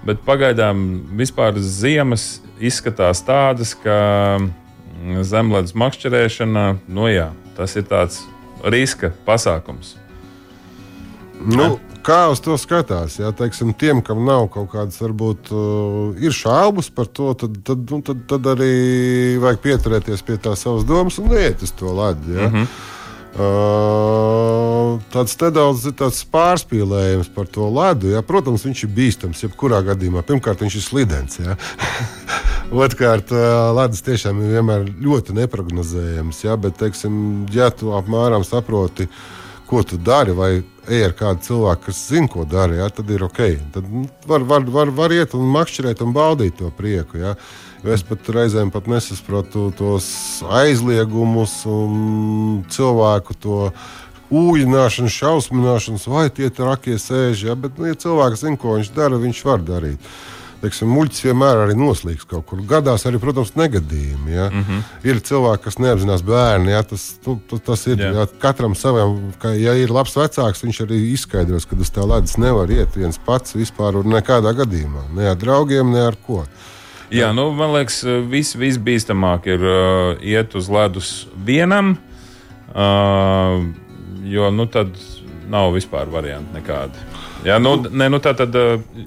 Bet 0.05 0.21
pagaidām 0.25 1.01
vispār 1.17 1.57
ziemas 1.57 2.41
izskatās 2.59 3.23
tādas, 3.25 3.73
ka 3.83 4.39
zemledus 5.21 5.73
makšķerēšana, 5.73 6.65
nu 6.87 7.09
jā, 7.09 7.31
tas 7.57 7.75
ir 7.75 7.85
tāds 7.89 8.23
riska 8.63 9.11
pasākums. 9.25 9.95
Nu, 11.45 11.75
kā 12.05 12.25
uz 12.31 12.41
to 12.43 12.55
skatās. 12.59 13.17
Ja, 13.19 13.31
teiksim, 13.35 13.73
tiem, 13.77 14.01
kam 14.05 14.23
nav 14.27 14.47
kaut 14.53 14.69
kādas, 14.73 14.97
varbūt 15.03 15.51
uh, 15.53 16.17
ir 16.21 16.35
šaubas 16.35 16.89
par 16.93 17.09
to, 17.11 17.33
tad, 17.39 17.57
tad, 17.67 17.85
nu, 17.91 18.01
tad, 18.05 18.23
tad 18.29 18.51
arī 18.55 18.73
vajag 19.43 19.63
pieturēties 19.65 20.25
pie 20.25 20.37
tā 20.41 20.55
savas 20.59 20.85
domas 20.87 21.19
un 21.21 21.33
iet 21.35 21.63
uz 21.65 21.73
to 21.75 21.91
ledu. 21.91 22.37
Ja. 22.37 22.49
Mm 22.49 22.53
-hmm. 22.55 22.67
Uh, 23.35 24.95
tāds 25.11 25.33
nedaudz 25.41 25.89
tāds 25.99 26.21
pārspīlējums 26.31 27.27
par 27.35 27.49
to 27.51 27.67
ledu. 27.67 28.13
Ja. 28.13 28.21
Protams, 28.23 28.63
viņš 28.63 28.85
ir 28.85 28.93
bīstams 28.95 29.43
jebkurā 29.43 29.81
gadījumā. 29.83 30.23
Pirmkārt, 30.23 30.63
viņš 30.63 30.77
ir 30.79 30.85
slidens. 30.85 31.41
Otrkārt, 32.85 33.33
uh, 33.35 33.73
ledus 33.75 34.05
tiešām 34.07 34.39
ir 34.39 34.55
vienmēr 34.55 34.87
ļoti 35.03 35.35
neparedzējams. 35.35 36.39
Ja, 36.47 36.55
bet, 36.55 36.79
teiksim, 36.79 37.17
ja 37.51 37.67
tu 37.75 37.91
apmēram 37.97 38.47
saproti, 38.47 39.09
ko 39.67 39.83
tu 39.83 39.99
dari, 39.99 40.31
vai 40.37 40.51
ej 40.87 41.09
ar 41.09 41.15
kādu 41.17 41.43
cilvēku, 41.49 41.89
kas 41.89 42.01
zina, 42.07 42.31
ko 42.31 42.45
dara, 42.47 42.79
ja, 42.79 42.89
tad 42.93 43.11
ir 43.11 43.27
ok. 43.27 43.43
Tad 43.75 43.91
nu, 43.91 44.07
var, 44.29 44.47
var, 44.47 44.63
var, 44.71 44.95
var 44.95 45.11
iet 45.11 45.35
un 45.35 45.49
makšķerēt 45.57 46.05
un 46.05 46.15
baudīt 46.15 46.55
to 46.61 46.71
prieku. 46.77 47.19
Ja. 47.19 47.35
Es 47.93 48.01
pat 48.05 48.29
reizēm 48.33 48.71
pat 48.73 48.87
nesaprotu 48.89 49.67
tos 49.77 50.07
aizliegumus 50.61 51.59
un 51.69 52.63
cilvēku 52.73 53.35
to 53.41 53.59
ūģināšanu, 54.33 55.11
šausmināšanu, 55.13 56.01
vai 56.09 56.29
tie 56.33 56.49
trakie 56.49 56.97
sēž. 57.01 57.45
Ja, 57.51 57.57
bet, 57.59 57.77
nu, 57.77 57.91
ja 57.91 57.99
cilvēks 57.99 58.41
zina, 58.41 58.57
ko 58.57 58.79
viņš 58.79 58.89
dara, 58.95 59.21
viņš 59.21 59.43
var 59.45 59.61
darīt 59.65 60.15
teiksim, 60.65 60.89
muļķis 60.93 61.23
vienmēr 61.27 61.61
arī 61.65 61.75
noslīgs 61.77 62.27
kaut 62.29 62.47
kur. 62.49 62.61
Gadās 62.67 63.05
arī, 63.07 63.19
protams, 63.21 63.53
negadījumi. 63.59 64.33
Ja? 64.33 64.49
Mm 64.49 64.63
-hmm. 64.63 64.83
Ir 65.09 65.21
cilvēki, 65.29 65.63
kas 65.63 65.79
neapzinās 65.83 66.23
bērnu. 66.25 66.71
Ja? 66.71 66.83
Tas, 66.83 67.07
tu, 67.23 67.37
tu, 67.49 67.59
tas 67.59 67.85
ir 67.87 67.99
yeah. 67.99 68.15
ja? 68.21 68.27
katram 68.41 68.75
savam, 68.75 69.33
ka, 69.41 69.53
ja 69.53 69.75
ir 69.77 69.93
labs 69.93 70.15
vecāks, 70.17 70.63
viņš 70.65 70.81
arī 70.87 71.01
izskaidros, 71.13 71.65
ka 71.65 71.77
uz 71.79 71.91
tā 71.91 72.05
ledus 72.07 72.37
nevar 72.41 72.71
iet 72.71 72.95
viens 72.95 73.19
pats 73.25 73.55
vispār 73.55 73.99
un 74.01 74.13
nekādā 74.15 74.55
gadījumā. 74.55 75.09
Ne 75.15 75.29
ar 75.29 75.37
draugiem, 75.37 75.91
ne 75.91 76.07
ar 76.07 76.17
ko. 76.27 76.45
Jā, 77.13 77.29
nu, 77.37 77.51
man 77.53 77.69
liekas, 77.75 77.99
viss 78.29 78.55
vis 78.57 78.79
bīstamāk 78.81 79.45
ir 79.49 79.61
uh, 79.61 80.23
iet 80.25 80.55
uz 80.57 80.69
ledus 80.73 81.09
vienam. 81.45 81.95
Uh, 82.73 83.61
jo 84.25 84.49
nu, 84.51 84.65
tad 84.65 84.95
nav 85.49 85.75
vispār 85.75 86.09
variantu 86.09 86.55
nekādi. 86.57 87.03
Jā, 87.45 87.59
nu, 87.61 87.75
ne, 87.93 88.07
nu 88.09 88.17
tā 88.17 88.33
tad, 88.33 88.55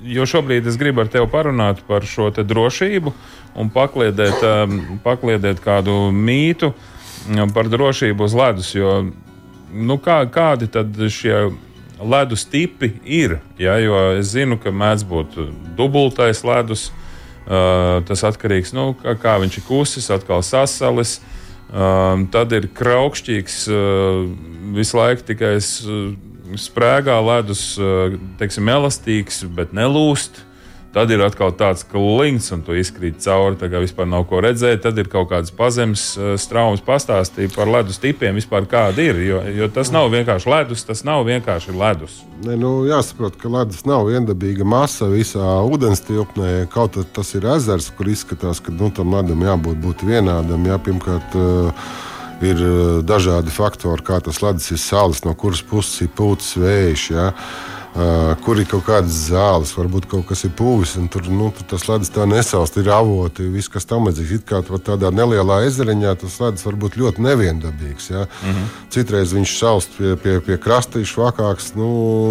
jo 0.06 0.26
šobrīd 0.30 0.68
es 0.70 0.78
gribu 0.78 1.02
ar 1.02 1.10
tevi 1.10 1.26
parunāt 1.32 1.82
par 1.88 2.06
šo 2.06 2.30
drošību 2.30 3.12
un 3.58 3.72
pakliedēt, 3.74 4.44
pakliedēt 5.02 5.58
kādu 5.64 5.96
mītu 6.14 6.70
um, 6.70 7.50
par 7.50 7.66
drošību 7.66 8.28
uz 8.28 8.38
ledus. 8.38 8.70
Jo, 8.78 9.00
nu, 9.74 9.98
kā, 9.98 10.20
kādi 10.30 10.70
tad 10.70 10.94
šie 10.94 11.48
ledus 11.98 12.46
tipi 12.46 12.92
ir? 13.02 13.40
Ja, 13.58 13.74
jo 13.82 13.98
es 14.20 14.30
zinu, 14.36 14.60
ka 14.62 14.70
mēdz 14.70 15.08
būt 15.10 15.38
dubultais 15.74 16.46
ledus. 16.46 16.92
Uh, 16.92 17.04
tas 17.48 18.22
atkarīgs 18.28 18.74
no 18.76 18.90
nu, 18.90 18.96
kā, 19.00 19.14
kā 19.16 19.38
viņš 19.40 19.60
ir 19.60 19.64
kusis, 19.64 20.10
atkal 20.12 20.42
sasalis. 20.44 21.16
Uh, 21.18 21.38
Um, 21.68 22.22
tad 22.32 22.54
ir 22.56 22.70
kraukšķīgs, 22.72 23.56
uh, 23.68 24.22
visu 24.72 24.96
laiku 24.96 25.26
tikai 25.28 25.58
sprēgā 25.60 27.18
ledus, 27.20 27.74
uh, 27.76 28.14
teiksim, 28.40 28.70
elastīgs, 28.72 29.42
bet 29.52 29.74
nelūst. 29.76 30.40
Tad 30.98 31.12
ir 31.14 31.20
atkal 31.22 31.52
tāds 31.54 31.84
klings, 31.86 32.48
un 32.50 32.64
tu 32.66 32.74
izkrīt 32.74 33.20
cauri. 33.22 33.54
Tā 33.60 33.68
kā 33.70 33.78
vispār 33.78 34.08
nav 34.10 34.24
ko 34.26 34.40
redzēt. 34.42 34.80
Tad 34.82 34.96
ir 34.98 35.06
kaut 35.12 35.28
kādas 35.30 35.52
pazemes 35.54 36.08
eh, 36.18 36.32
straumes 36.42 36.82
pastāstīt 36.82 37.54
par 37.54 37.70
ledus 37.70 38.00
tipiem, 38.02 38.34
vispār 38.34 38.66
kāda 38.66 39.04
ir. 39.04 39.20
Jo, 39.22 39.44
jo 39.60 39.68
tas 39.70 39.92
nav 39.94 40.08
vienkārši 40.10 40.50
ledus, 40.50 40.82
tas 40.88 41.04
nav 41.06 41.22
vienkārši 41.28 41.76
ledus. 41.78 42.18
Ne, 42.42 42.56
nu, 42.58 42.72
jāsaprot, 42.90 43.38
ka 43.38 43.52
ledus 43.60 43.86
nav 43.86 44.08
viendabīga 44.10 44.66
masa 44.66 45.06
visā 45.12 45.54
ūdens 45.70 46.02
tilpnē. 46.02 46.66
Kaut 46.74 46.98
arī 46.98 47.06
tas 47.14 47.30
ir 47.38 47.46
ezers, 47.54 47.92
kur 47.94 48.10
izskatās, 48.10 48.58
ka 48.58 48.74
nu, 48.74 48.90
tam 48.90 49.14
ledum 49.14 49.46
jābūt 49.46 50.02
vienādam. 50.02 50.66
Jā, 50.66 50.82
pirmkārt, 50.82 51.38
uh, 51.38 51.88
ir 52.42 52.58
eh, 52.58 53.00
dažādi 53.06 53.54
faktori, 53.54 54.02
kā 54.02 54.18
tas 54.18 54.42
ledus 54.42 54.70
ir 54.74 54.82
salis, 54.82 55.22
no 55.22 55.38
kuras 55.38 55.62
puses 55.62 56.02
ir 56.02 56.10
pūcis 56.18 56.58
vējš. 56.58 57.10
Ja? 57.14 57.32
Uh, 57.98 58.36
kur 58.44 58.60
ir 58.62 58.66
kaut 58.70 58.84
kādas 58.86 59.16
zāles, 59.26 59.72
varbūt 59.74 60.04
kaut 60.06 60.28
kas 60.28 60.44
ir 60.46 60.52
pūvis, 60.54 60.92
un 61.00 61.08
tur, 61.10 61.24
nu, 61.34 61.48
tur 61.50 61.64
tas 61.72 61.82
ledus 61.88 62.12
tā 62.14 62.28
nesaust, 62.30 62.76
ir 62.78 62.86
avoti, 62.94 63.48
viss, 63.50 63.66
kas 63.72 63.88
tam 63.90 64.04
līdzīgs. 64.06 64.34
It 64.36 64.44
kā 64.46 64.60
tādā 64.86 65.08
nelielā 65.10 65.56
ezeriņā 65.66 66.12
tas 66.20 66.36
ledus 66.38 66.62
var 66.62 66.76
būt 66.78 66.94
ļoti 67.00 67.24
neviendabīgs. 67.24 68.06
Ja? 68.12 68.26
Mm 68.28 68.52
-hmm. 68.52 68.68
Citreiz 68.94 69.32
viņš 69.34 69.54
saust 69.58 69.96
pie, 69.96 70.12
pie, 70.14 70.36
pie 70.46 70.58
krasta, 70.62 71.00
ir 71.00 71.10
švakāks, 71.10 71.72
nu, 71.74 71.88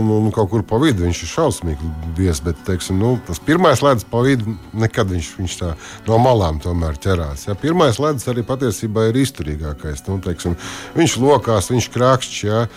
nu, 0.08 0.22
nu, 0.24 0.32
kaut 0.32 0.50
kur 0.54 0.64
pa 0.64 0.80
vidu 0.80 1.04
viņš 1.04 1.24
ir 1.24 1.32
šausmīgi 1.34 1.90
biezs, 2.16 2.40
bet, 2.46 2.56
teiksim, 2.66 3.00
nu, 3.00 3.20
tas 3.28 3.40
pirmais 3.40 3.82
ledus 3.82 4.06
pa 4.08 4.22
vidu 4.24 4.56
nekad 4.74 5.12
viņš, 5.12 5.32
viņš 5.38 5.58
tā 5.60 5.74
no 6.08 6.18
malām 6.18 6.62
tomēr 6.64 6.96
ķerās. 6.96 7.48
Ja? 7.48 7.56
Pirmais 7.56 8.00
ledus 8.00 8.28
arī 8.28 8.44
patiesībā 8.44 9.10
ir 9.10 9.20
izturīgākais. 9.20 10.08
Nu, 10.08 10.22
teiksim, 10.24 10.56
viņš 10.96 11.18
lokās, 11.18 11.70
viņš 11.76 11.90
krākšķis, 11.92 12.44
ja? 12.44 12.68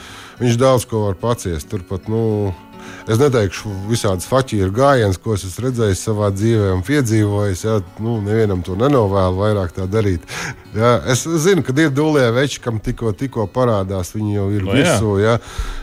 viņš 0.41 0.59
daudz 0.59 0.89
ko 0.91 1.05
var 1.07 1.15
paciest. 1.15 1.71
Turpat, 1.71 2.09
nu, 2.09 2.51
Es 3.11 3.19
neteikšu 3.21 3.73
visādas 3.89 4.29
faķīru 4.31 4.71
gājienas, 4.75 5.19
ko 5.21 5.35
es 5.37 5.45
esmu 5.49 5.67
redzējis 5.67 6.05
savā 6.07 6.31
dzīvē 6.35 6.71
un 6.77 6.85
piedzīvojis. 6.87 7.65
Jā, 7.67 7.77
nu, 8.05 8.19
nevienam 8.25 8.65
to 8.67 8.77
nenovēlu 8.79 9.41
vairāk 9.41 9.75
tā 9.77 9.87
darīt. 9.91 10.27
Jā, 10.77 10.97
es 11.11 11.25
zinu, 11.45 11.65
ka 11.67 11.75
ir 11.81 11.93
dūlē 11.95 12.29
veči, 12.37 12.61
kam 12.63 12.79
tikko, 12.83 13.15
tikko 13.19 13.49
parādās, 13.51 14.15
viņi 14.17 14.37
jau 14.37 14.49
ir 14.55 14.67
no, 14.67 14.75
virsū. 14.77 15.15
Jā. 15.23 15.39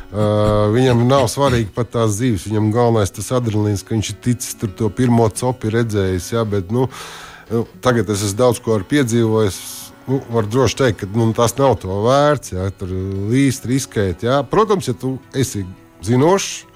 Uh, 0.07 0.69
viņam 0.71 1.01
nav 1.09 1.25
svarīgi 1.27 1.73
pat 1.75 1.91
tās 1.97 2.15
dzīves. 2.15 2.45
Viņam 2.47 2.69
galvenais 2.75 3.11
tas 3.11 3.33
adrenalīns, 3.35 3.83
ka 3.83 3.95
viņš 3.95 4.13
ir 4.13 4.21
ticis 4.23 4.55
tur 4.61 4.71
to 4.77 4.91
pirmo 4.93 5.27
copi 5.35 5.73
redzējis. 5.73 6.31
Jā, 6.37 6.45
bet, 6.47 6.71
nu, 6.71 6.87
nu, 7.51 7.65
tagad 7.83 8.07
es 8.13 8.23
esmu 8.23 8.39
daudz 8.45 8.63
ko 8.63 8.79
piedzīvojis 8.87 9.59
nu, 10.07 10.21
var 10.31 10.47
droši 10.47 10.79
teikt, 10.79 11.03
ka 11.03 11.11
nu, 11.11 11.27
tas 11.35 11.57
nav 11.59 11.75
to 11.81 11.99
vērts. 12.05 12.53
Ja, 12.55 12.69
tur 12.71 12.93
līst, 13.31 13.67
riskēt. 13.67 14.23
Ja. 14.27 14.39
Protams, 14.47 14.87
ja 14.87 14.95
tu 14.97 15.17
esi 15.35 15.65
zinošs, 16.05 16.66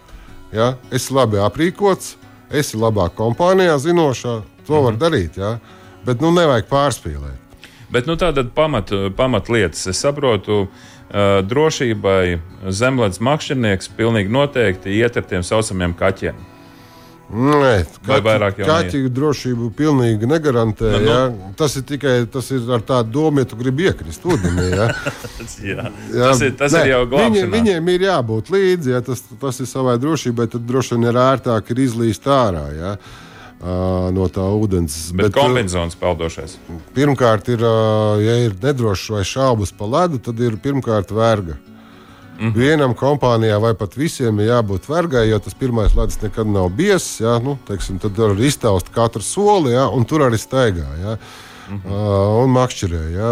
Ja? 0.56 0.74
Esi 0.92 1.14
labi 1.16 1.40
aprīkots, 1.42 2.16
esi 2.52 2.80
labā 2.80 3.08
kompānijā, 3.16 3.78
zinošā, 3.82 4.42
to 4.68 4.76
mhm. 4.76 4.88
var 4.88 5.00
darīt. 5.02 5.40
Ja? 5.40 5.56
Bet 6.06 6.24
nu, 6.24 6.34
nevajag 6.36 6.70
pārspīlēt. 6.72 7.38
Bet 7.92 8.08
nu, 8.08 8.16
tāda 8.16 8.46
pamat, 8.56 8.94
pamatlietas, 9.18 9.84
es 9.92 10.00
saprotu, 10.00 10.64
drošībai 11.12 12.40
zemlētas 12.72 13.20
makšķernieks 13.20 13.92
pilnīgi 13.98 14.32
noteikti 14.32 14.94
iet 14.96 15.20
ar 15.20 15.26
tiem 15.28 15.44
saucamiem 15.44 15.92
kaķiem. 16.00 16.38
Nē, 17.32 17.86
kaķi, 18.04 18.66
kaķi 18.68 19.00
drošību 19.16 19.70
pilnīgi 19.78 20.28
negarantē. 20.28 20.90
Nu, 20.92 21.00
nu. 21.00 21.08
Ja? 21.08 21.54
Tas 21.60 21.78
ir 21.80 21.86
tikai 21.88 22.16
tas 22.32 22.50
ir 22.52 22.68
ar 22.76 22.84
tādu 22.84 23.14
domu, 23.16 23.40
ja 23.40 23.48
tu 23.48 23.60
gribi 23.60 23.88
iekrist 23.88 24.26
ūdenī. 24.28 24.68
Ja? 24.74 24.90
jā, 25.72 25.88
jā. 26.12 26.26
Tas, 26.26 26.44
ir, 26.44 26.54
tas 26.60 26.76
Nē, 26.76 26.84
ir 26.84 26.92
jau 26.92 27.02
glābšanā. 27.14 27.32
Viņi, 27.38 27.54
viņiem 27.56 27.90
ir 27.96 28.06
jābūt 28.10 28.52
līdzi, 28.52 28.94
ja 28.98 29.02
tas, 29.08 29.24
tas 29.40 29.64
ir 29.64 29.72
savai 29.72 29.96
drošībai, 30.04 30.50
tad 30.52 30.68
droši 30.68 30.98
vien 30.98 31.08
ir 31.08 31.22
ērtāk 31.24 31.72
ir 31.72 31.84
izlīst 31.88 32.28
ārā. 32.28 32.68
Ja? 32.76 32.94
No 33.62 34.28
tā 34.34 34.44
ūdens. 34.58 34.98
Bet, 35.14 35.30
Bet 35.30 35.38
kombinācijas 35.38 35.96
peldošais. 36.02 36.60
Pirmkārt, 36.98 37.48
ir, 37.54 37.64
ja 38.26 38.40
ir 38.48 38.56
nedrošs 38.60 39.12
vai 39.14 39.24
šaubas 39.28 39.72
pa 39.78 39.88
ledu, 39.88 40.20
tad 40.20 40.42
ir 40.42 40.60
pirmkārt 40.60 41.14
verga. 41.16 41.62
Mm. 42.42 42.56
Vienam 42.58 42.94
kompānijā 42.98 43.60
vai 43.62 43.76
pat 43.78 43.94
visiem 43.94 44.40
ir 44.42 44.48
jābūt 44.50 44.88
vergai, 44.90 45.28
jo 45.30 45.38
tas 45.46 45.54
pirmais 45.54 45.94
ledus 45.94 46.18
nekad 46.24 46.50
nav 46.50 46.72
biezs. 46.74 47.20
Ja? 47.22 47.36
Nu, 47.44 47.54
teiksim, 47.68 48.00
tad 48.02 48.18
var 48.18 48.34
iztaust 48.42 48.90
katru 48.96 49.22
soli 49.22 49.76
ja? 49.76 49.86
un 49.94 50.08
tur 50.10 50.26
arī 50.26 50.40
staigā. 50.42 50.88
Ja? 51.04 51.18
Mm 51.70 51.82
-hmm. 51.84 51.92
uh, 51.92 52.44
un 52.44 52.50
makšķerē. 52.56 53.04
Ja? 53.14 53.30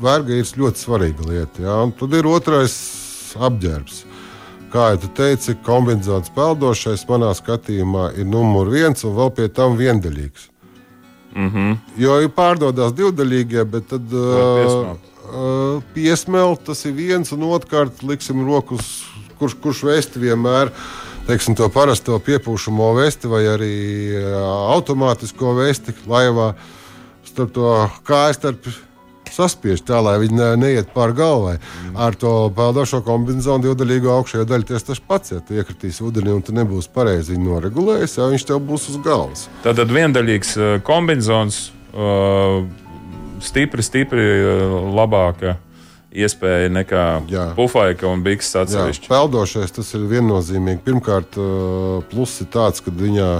Verga 0.00 0.34
ir 0.34 0.44
ļoti 0.44 0.84
svarīga 0.86 1.28
lieta. 1.28 1.62
Ja? 1.62 1.82
Un 1.84 1.92
tad 1.92 2.14
ir 2.16 2.26
otrais 2.26 2.76
apģērbs. 3.36 4.04
Kā 4.72 4.94
jau 4.94 5.08
teici, 5.14 5.56
kombinācijas 5.66 6.30
peldošais 6.34 7.04
manā 7.08 7.34
skatījumā 7.34 8.16
ir 8.16 8.26
numurs 8.26 8.72
viens 8.72 9.04
un 9.04 9.16
vēl 9.16 9.30
pie 9.30 9.48
tam 9.48 9.76
viendaļīgs. 9.76 10.48
Mm 11.34 11.50
-hmm. 11.50 11.76
Jo 11.96 12.20
ir 12.20 12.28
pārdodas 12.28 12.92
divdaļīgie, 12.92 13.64
bet 13.64 13.88
tad. 13.88 14.12
Uh, 14.12 14.96
uh, 15.30 15.82
piesmelt, 15.94 16.64
tas 16.64 16.84
ir 16.84 16.92
viens, 16.92 17.32
un 17.32 17.42
otrkārt 17.42 18.02
liksim 18.02 18.46
rokas, 18.46 19.04
kurš, 19.38 19.54
kurš 19.62 19.82
vēsti 19.82 20.18
vienmēr. 20.18 20.70
Teiksim, 21.26 21.54
to 21.54 21.68
parasto 21.68 22.18
piepūšamo 22.18 22.94
vesti 22.94 23.28
vai 23.28 23.44
arī 23.46 23.76
uh, 24.18 24.74
automātisko 24.74 25.54
vesti 25.54 25.94
laivā 26.06 26.54
starp 27.24 27.52
to 27.54 27.90
kāju 28.04 28.34
starp 28.34 28.66
saspiež 29.34 29.84
tā, 29.86 30.02
lai 30.04 30.18
viņi 30.22 30.36
ne, 30.38 30.50
neiet 30.60 30.92
pāri 30.94 31.16
galvai. 31.18 31.56
Mm. 31.60 31.96
Ar 32.06 32.18
to 32.18 32.34
peldošo 32.56 33.02
kombināciju 33.06 33.58
divdaļīgo 33.64 34.12
augšējo 34.18 34.48
daļu 34.50 34.70
tieši 34.70 34.90
tas 34.92 35.02
pats. 35.02 35.34
Ja 35.34 35.40
tu 35.44 35.56
iekritīsi 35.58 36.04
ūdenī 36.06 36.34
un 36.36 36.44
tu 36.44 36.54
nebūsi 36.56 36.92
pareizi 36.94 37.38
noregulējis, 37.40 38.18
ja 38.20 38.28
viņš 38.32 38.46
tev 38.50 38.62
būs 38.68 38.90
uz 38.92 39.00
galvas. 39.04 39.48
Tad 39.66 39.82
viendabīgs 39.90 40.56
kombinācijas. 40.86 41.68
Uh, 41.90 42.62
stipri, 43.40 43.82
stipri 43.82 44.22
eh, 44.22 44.62
labāka 44.94 45.56
iespēja 46.10 46.70
nekā 46.74 47.04
pufaika 47.54 48.08
un 48.10 48.24
bikses 48.26 48.56
atsevišķi. 48.64 49.10
Peldošais 49.10 49.76
tas 49.76 49.92
ir 49.94 50.08
viennozīmīgi. 50.10 50.82
Pirmkārt, 50.86 51.38
eh, 51.38 52.00
pluss 52.10 52.42
ir 52.42 52.50
tāds, 52.50 52.82
ka 52.82 52.90
viņā 52.90 53.30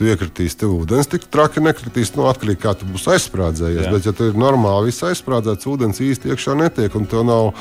tu 0.00 0.08
iekritīs, 0.08 0.56
tev 0.56 0.72
ūdens 0.78 1.10
tik 1.12 1.28
traki 1.28 1.60
nekritīs. 1.60 2.14
Nu, 2.16 2.24
atkarīgi 2.30 2.62
kā 2.62 2.72
tu 2.80 2.88
būsi 2.88 3.12
aizsprādzējies. 3.12 3.84
Jā. 3.84 3.92
Bet, 3.92 4.08
ja 4.08 4.16
tu 4.16 4.30
ir 4.30 4.40
normāli 4.40 4.94
aizsprādzēts, 4.94 5.68
ūdens 5.68 6.00
īsti 6.00 6.32
iekšā 6.32 6.56
netiek 6.56 6.96
un 6.96 7.08
tev 7.10 7.26
nav 7.28 7.52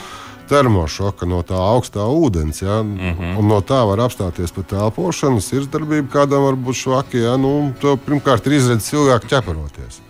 termošoka 0.50 1.28
no 1.30 1.42
tā 1.46 1.60
augstā 1.60 2.06
ūdens. 2.08 2.64
Ja? 2.64 2.82
Mm 2.82 2.98
-hmm. 2.98 3.38
Un 3.40 3.48
no 3.52 3.60
tā 3.62 3.82
var 3.88 4.00
apstāties 4.08 4.56
pat 4.56 4.74
elpošana, 4.74 5.42
sirdsdarbība, 5.42 6.08
kādam 6.14 6.48
var 6.48 6.56
būt 6.56 6.80
švaki. 6.84 7.18
Ja? 7.18 7.38
Nu, 7.38 7.74
pirmkārt, 7.82 8.48
ir 8.48 8.54
izredzes 8.54 8.94
ilgāk 8.94 9.28
ķeparoties. 9.30 10.02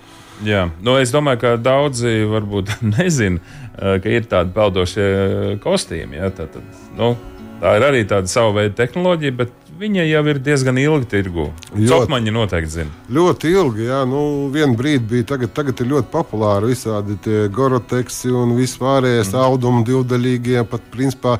Jā, 0.44 0.70
nu, 0.82 0.96
es 0.98 1.12
domāju, 1.12 1.40
ka 1.40 1.58
daudzi 1.58 2.24
varbūt 2.30 2.78
nezina, 2.98 3.40
eh, 3.76 4.00
ka 4.00 4.10
ir 4.10 4.24
tādi 4.24 4.54
peldošie 4.56 5.04
eh, 5.04 5.60
kostīmi. 5.60 6.16
Ja? 6.16 6.30
Tad, 6.30 6.54
tad, 6.54 6.64
nu, 6.98 7.18
tā 7.62 7.76
ir 7.76 7.84
arī 7.84 8.06
tāda 8.08 8.28
sava 8.28 8.54
veida 8.62 8.76
tehnoloģija, 8.76 9.36
bet 9.36 9.52
viņa 9.80 10.06
jau 10.10 10.24
ir 10.32 10.40
diezgan 10.44 10.80
ilgi 10.82 11.08
tirgu. 11.14 11.46
Cokmaņi 11.72 12.34
noteikti 12.36 12.74
zina. 12.74 12.92
Ļoti 13.16 13.54
ilgi, 13.54 13.88
jā. 13.88 14.02
Nu, 14.10 14.22
Vienu 14.54 14.76
brīdi 14.80 15.06
bija, 15.14 15.28
tagad, 15.34 15.54
tagad 15.56 15.80
ir 15.84 15.92
ļoti 15.94 16.12
populāri 16.12 16.74
visādi 16.74 17.16
tie 17.24 17.46
goroteksi 17.54 18.34
un 18.36 18.56
vispārējais 18.58 19.32
mm. 19.32 19.42
audumi 19.46 19.86
divdaļīgie. 19.88 20.64
Pat 20.70 20.86
principā 20.94 21.38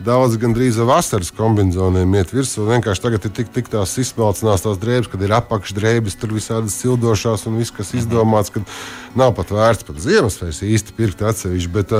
Daudz 0.00 0.38
gandrīz 0.40 0.78
vasaras 0.88 1.28
kombinācijām 1.36 2.14
iet 2.16 2.30
virsū. 2.32 2.62
Vienkārši 2.64 3.02
tagad 3.04 3.26
ir 3.28 3.32
tik, 3.36 3.50
tik 3.52 3.66
tās 3.68 3.92
izsmelcinās 4.00 4.64
tās 4.64 4.78
drēbes, 4.80 5.10
kad 5.12 5.20
ir 5.26 5.34
apakšdrēbes, 5.36 6.16
tur 6.16 6.32
visādas 6.32 6.78
sildošās 6.80 7.44
un 7.50 7.58
viss, 7.60 7.74
kas 7.76 7.92
izdomāts, 7.98 8.48
ka 8.54 8.62
nav 9.20 9.34
pat 9.36 9.52
vērts 9.52 9.84
pat 9.84 10.00
Ziemassvētku 10.00 10.70
īsti 10.72 10.96
pirkt 10.96 11.20
atsevišķi. 11.28 11.72
Bet, 11.76 11.92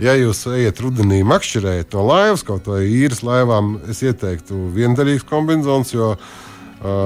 ja 0.00 0.16
jūs 0.16 0.46
ejat 0.54 0.80
rudenī 0.80 1.20
makšķerēt 1.28 1.92
no 1.92 2.08
laivas, 2.08 2.46
kaut 2.46 2.72
vai 2.72 2.86
īres 2.88 3.20
laivām, 3.26 3.74
es 3.92 4.00
ieteiktu 4.00 4.72
viendaļīgas 4.78 5.28
kombinācijas, 5.28 6.16
uh, 6.16 6.96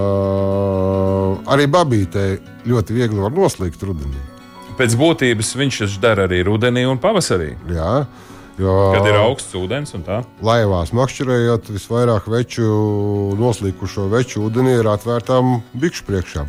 arī 1.51 1.67
babītei 1.67 2.39
ļoti 2.71 3.01
viegli 3.03 3.19
var 3.19 3.35
noslīgt 3.35 3.83
rudenī. 3.83 4.23
Pēc 4.79 4.95
būtības 4.95 5.57
viņš 5.59 5.83
to 5.83 5.95
dara 6.07 6.31
arī 6.31 6.45
rudenī 6.47 6.87
un 6.87 7.03
pavasarī. 7.03 7.57
Jā. 7.67 8.07
Jo 8.61 8.73
Kad 8.93 9.07
ir 9.09 9.17
augsts 9.17 9.55
ūdens 9.57 9.95
un 9.97 10.03
tā. 10.05 10.19
laivās 10.45 10.91
makšķerējot, 10.97 11.71
visvairāk 11.73 12.27
veču, 12.29 12.67
noslīkušo 13.41 14.09
veču 14.13 14.43
ūdenī 14.49 14.75
ir 14.81 14.89
atvērtām 14.91 15.61
bikšu 15.81 16.05
priekšā. 16.09 16.45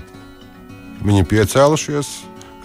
Viņi 1.05 1.23
piecēlušies, 1.29 2.09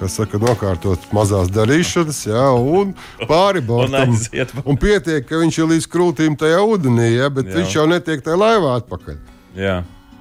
kas 0.01 0.17
saka, 0.19 0.37
nokārtot 0.43 1.07
mazās 1.17 1.49
darīšanas, 1.55 2.19
jā, 2.29 2.47
un 2.53 2.91
pāri 3.29 3.63
bortam. 3.65 4.11
aiziet. 4.13 4.51
Un 4.69 4.77
pietiek, 4.77 5.23
ka 5.29 5.39
viņš 5.41 5.61
ir 5.63 5.71
līdz 5.73 5.87
krūtīm 5.95 6.35
tajā 6.37 6.59
ūdenī, 6.67 7.13
ja, 7.17 7.31
bet 7.33 7.47
Jā. 7.49 7.55
jā. 7.55 7.61
viņš 7.63 7.77
jau 7.79 7.87
netiek 7.95 8.25
tajā 8.27 8.37
laivā 8.43 8.75
atpakaļ. 8.83 9.17
Jā, 9.57 9.79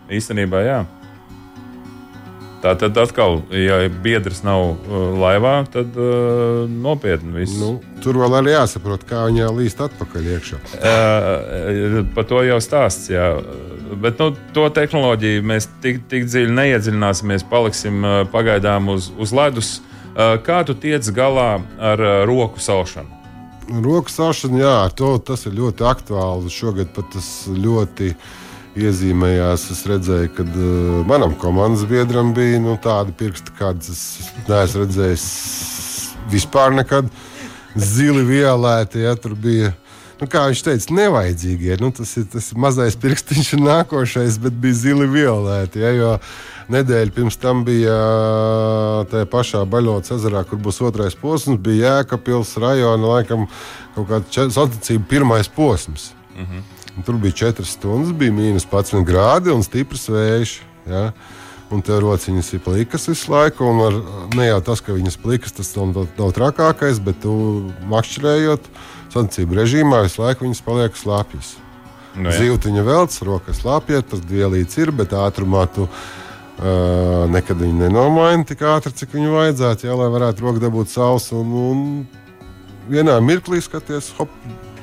īstenībā 0.07 0.61
jā. 0.63 0.77
Tā 2.65 2.71
tad 2.81 2.95
atkal, 2.97 3.43
ja 3.53 3.75
biedrs 4.01 4.39
nav 4.41 4.63
uh, 4.71 4.93
laivā, 5.21 5.51
tad 5.69 5.93
uh, 6.01 6.63
nopietni 6.65 7.35
viss. 7.35 7.59
Nu, 7.61 7.75
tur 8.01 8.17
vēl 8.17 8.39
arī 8.39 8.55
jāsaprot, 8.55 9.03
kā 9.05 9.27
viņa 9.27 9.51
līst 9.53 9.83
atpakaļ 9.85 10.29
iekšā. 10.33 10.57
Uh, 10.79 11.99
par 12.15 12.25
to 12.25 12.39
jau 12.41 12.57
stāsts. 12.65 13.11
Jā. 13.13 13.27
Bet 14.01 14.17
nu, 14.17 14.31
to 14.57 14.63
tehnoloģiju 14.73 15.43
mēs 15.45 15.69
tik, 15.83 16.07
tik 16.09 16.25
dziļi 16.25 16.55
neiedziļināsimies. 16.57 17.45
Paliksim 17.51 18.01
uh, 18.01 18.15
pagaidām 18.33 18.89
uz, 18.95 19.11
uz 19.21 19.35
ledus. 19.37 19.75
Uh, 20.15 20.33
kā 20.41 20.63
tu 20.65 20.73
tiec 20.73 21.05
galā 21.13 21.59
ar 21.77 22.01
uh, 22.01 22.15
roku 22.25 22.57
saušanu? 22.65 23.13
Roku 23.85 24.09
saušana, 24.09 24.57
jā, 24.63 24.73
to, 24.97 25.11
tas 25.21 25.45
ir 25.45 25.53
ļoti 25.61 25.85
aktuāli. 25.85 26.49
Šogad 26.49 26.89
pat 26.97 27.13
tas 27.13 27.29
ļoti 27.45 28.15
iezīmējās. 28.79 29.69
Es 29.73 29.83
redzēju, 29.89 30.31
ka 30.35 30.45
uh, 30.45 30.99
manam 31.07 31.35
komandas 31.39 31.85
biedram 31.89 32.33
bija 32.35 32.59
nu, 32.63 32.75
tādi 32.81 33.15
pirksti, 33.17 33.55
kādas 33.59 33.91
es 33.93 34.33
neesmu 34.49 34.83
redzējis 34.83 35.25
vispār 36.31 36.75
nekad. 36.75 37.09
Zili 37.75 38.23
vielēti, 38.23 39.03
ja 39.03 39.15
tur 39.19 39.35
bija. 39.35 39.73
Nu, 40.15 40.29
kā 40.31 40.45
viņš 40.47 40.61
teica, 40.63 40.93
nevajadzīgie. 40.95 41.75
Nu, 41.81 41.89
tas, 41.95 42.13
ir, 42.15 42.23
tas 42.31 42.53
mazais 42.55 42.95
pirkstiņš 42.99 43.49
un 43.57 43.65
nākošais, 43.67 44.37
bet 44.39 44.55
bija 44.63 44.77
zili 44.85 45.09
vielēti. 45.11 45.81
Ja, 45.83 45.91
jo 45.91 46.13
nedēļa 46.71 47.11
pirms 47.17 47.35
tam 47.41 47.65
bija 47.67 47.97
tajā 49.11 49.27
pašā 49.31 49.65
Baļotas 49.67 50.15
ezerā, 50.15 50.45
kur 50.47 50.61
būs 50.63 50.79
otrais 50.87 51.19
posms, 51.19 51.59
bija 51.59 51.97
Jēkabils 51.99 52.55
rajona, 52.63 53.11
laikam, 53.17 53.43
kaut 53.97 54.07
kāda 54.13 54.47
sacensība 54.55 55.03
pirmais 55.17 55.51
posms. 55.51 56.13
Un 56.39 56.63
tur 57.03 57.17
bija 57.19 57.35
4 57.49 57.67
stundas, 57.67 58.13
bija 58.15 58.31
mīnus 58.31 58.67
11 58.69 59.03
grādi 59.07 59.51
un 59.51 59.65
stiprs 59.65 60.07
vējš. 60.13 60.55
Ja? 60.87 61.09
Un 61.73 61.81
tev 61.81 62.03
rociņas 62.05 62.53
ir 62.53 62.61
plikas 62.63 63.09
visu 63.09 63.33
laiku. 63.33 63.67
Ar, 63.87 63.99
ne 64.37 64.47
jau 64.47 64.61
tas, 64.63 64.83
ka 64.85 64.95
viņas 64.95 65.17
plikas, 65.19 65.55
tas 65.57 65.73
nav, 65.75 66.05
nav 66.15 66.33
trakākais, 66.37 67.01
bet 67.03 67.23
tu 67.25 67.35
makšķerējot 67.89 68.69
sacensību 69.09 69.57
režīmā, 69.59 70.05
visu 70.05 70.21
laiku 70.21 70.45
viņas 70.45 70.63
paliek 70.65 70.99
slāpjas. 70.99 71.55
Nu, 71.57 71.65
No, 72.15 72.31
jā. 72.31 72.45
Zīltiņa 72.45 72.83
veltes, 72.87 73.23
rokas 73.27 73.59
slāpjas, 73.59 74.05
tas 74.07 74.21
vielīts 74.29 74.77
ir, 74.79 74.91
bet 74.95 75.11
ātrumā 75.15 75.65
tu 75.75 75.83
uh, 75.87 77.25
nekad 77.31 77.59
viņu 77.59 77.81
nenomaini 77.81 78.47
tik 78.47 78.63
ātri, 78.63 78.93
cik 78.95 79.17
viņu 79.17 79.33
vajadzētu, 79.35 79.89
jā, 79.89 79.97
lai 79.99 80.07
varētu 80.13 80.45
roku 80.45 80.63
dabūt 80.63 80.93
saules. 80.93 81.27
Un, 81.35 81.51
un 81.59 82.87
vienā 82.87 83.17
mirklī 83.19 83.59
skaties, 83.63 84.13
hop, 84.19 84.31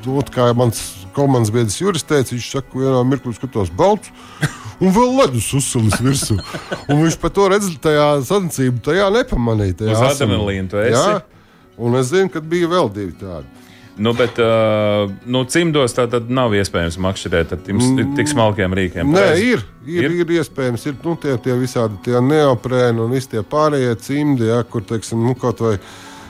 dot, 0.05 0.29
kā 0.35 0.51
mans 0.57 1.02
komandas 1.17 1.53
biedrs 1.55 1.79
Juris 1.81 2.07
teica, 2.07 2.35
viņš 2.35 2.51
saka, 2.57 2.75
vienā 2.79 3.01
mirklī 3.09 3.35
skatos 3.37 3.73
balts. 3.77 4.13
Un 4.83 4.91
vēl 4.91 5.13
ledus 5.21 5.47
uzsācis 5.55 6.01
virsū. 6.03 6.37
Un 6.91 7.05
viņš 7.05 7.19
par 7.23 7.31
to 7.35 7.49
redz, 7.53 7.69
tajā 7.83 8.07
sacensībā, 8.27 8.81
tajā 8.89 9.09
nepamanīja. 9.15 9.79
Tajā 9.85 9.95
Uz 9.95 10.07
adrenalīna 10.09 10.73
tu 10.73 10.81
esi? 10.83 10.97
Jā, 10.97 11.21
un 11.79 11.99
es 12.01 12.09
zinu, 12.11 12.33
ka 12.33 12.43
bija 12.43 12.71
vēl 12.73 12.91
divi 12.97 13.15
tādi. 13.21 13.63
Nu, 13.97 14.15
bet 14.17 14.39
uh, 14.41 15.11
nu, 15.29 15.43
cimdos 15.53 15.93
tā 15.93 16.07
tad 16.11 16.31
nav 16.33 16.55
iespējams 16.57 16.97
makšķerēt 17.05 17.51
ar 17.53 17.61
tim, 17.67 17.83
tik 18.17 18.31
smalkiem 18.31 18.73
rīkiem. 18.75 19.11
Nē, 19.13 19.27
ir, 19.37 19.65
ir, 19.85 20.07
ir. 20.09 20.15
ir 20.25 20.33
iespējams, 20.39 20.87
ir 20.89 20.97
nu, 21.05 21.13
tie, 21.21 21.37
tie 21.45 21.57
visādi 21.61 22.01
tie 22.07 22.17
neoprēni 22.25 23.05
un 23.05 23.13
visi 23.13 23.35
tie 23.35 23.43
pārējie 23.45 23.93
cimdi, 24.01 24.49
ja, 24.49 24.63
kur 24.65 24.87
teiksim, 24.89 25.21
nu, 25.27 25.37
kaut 25.39 25.61
vai, 25.61 25.75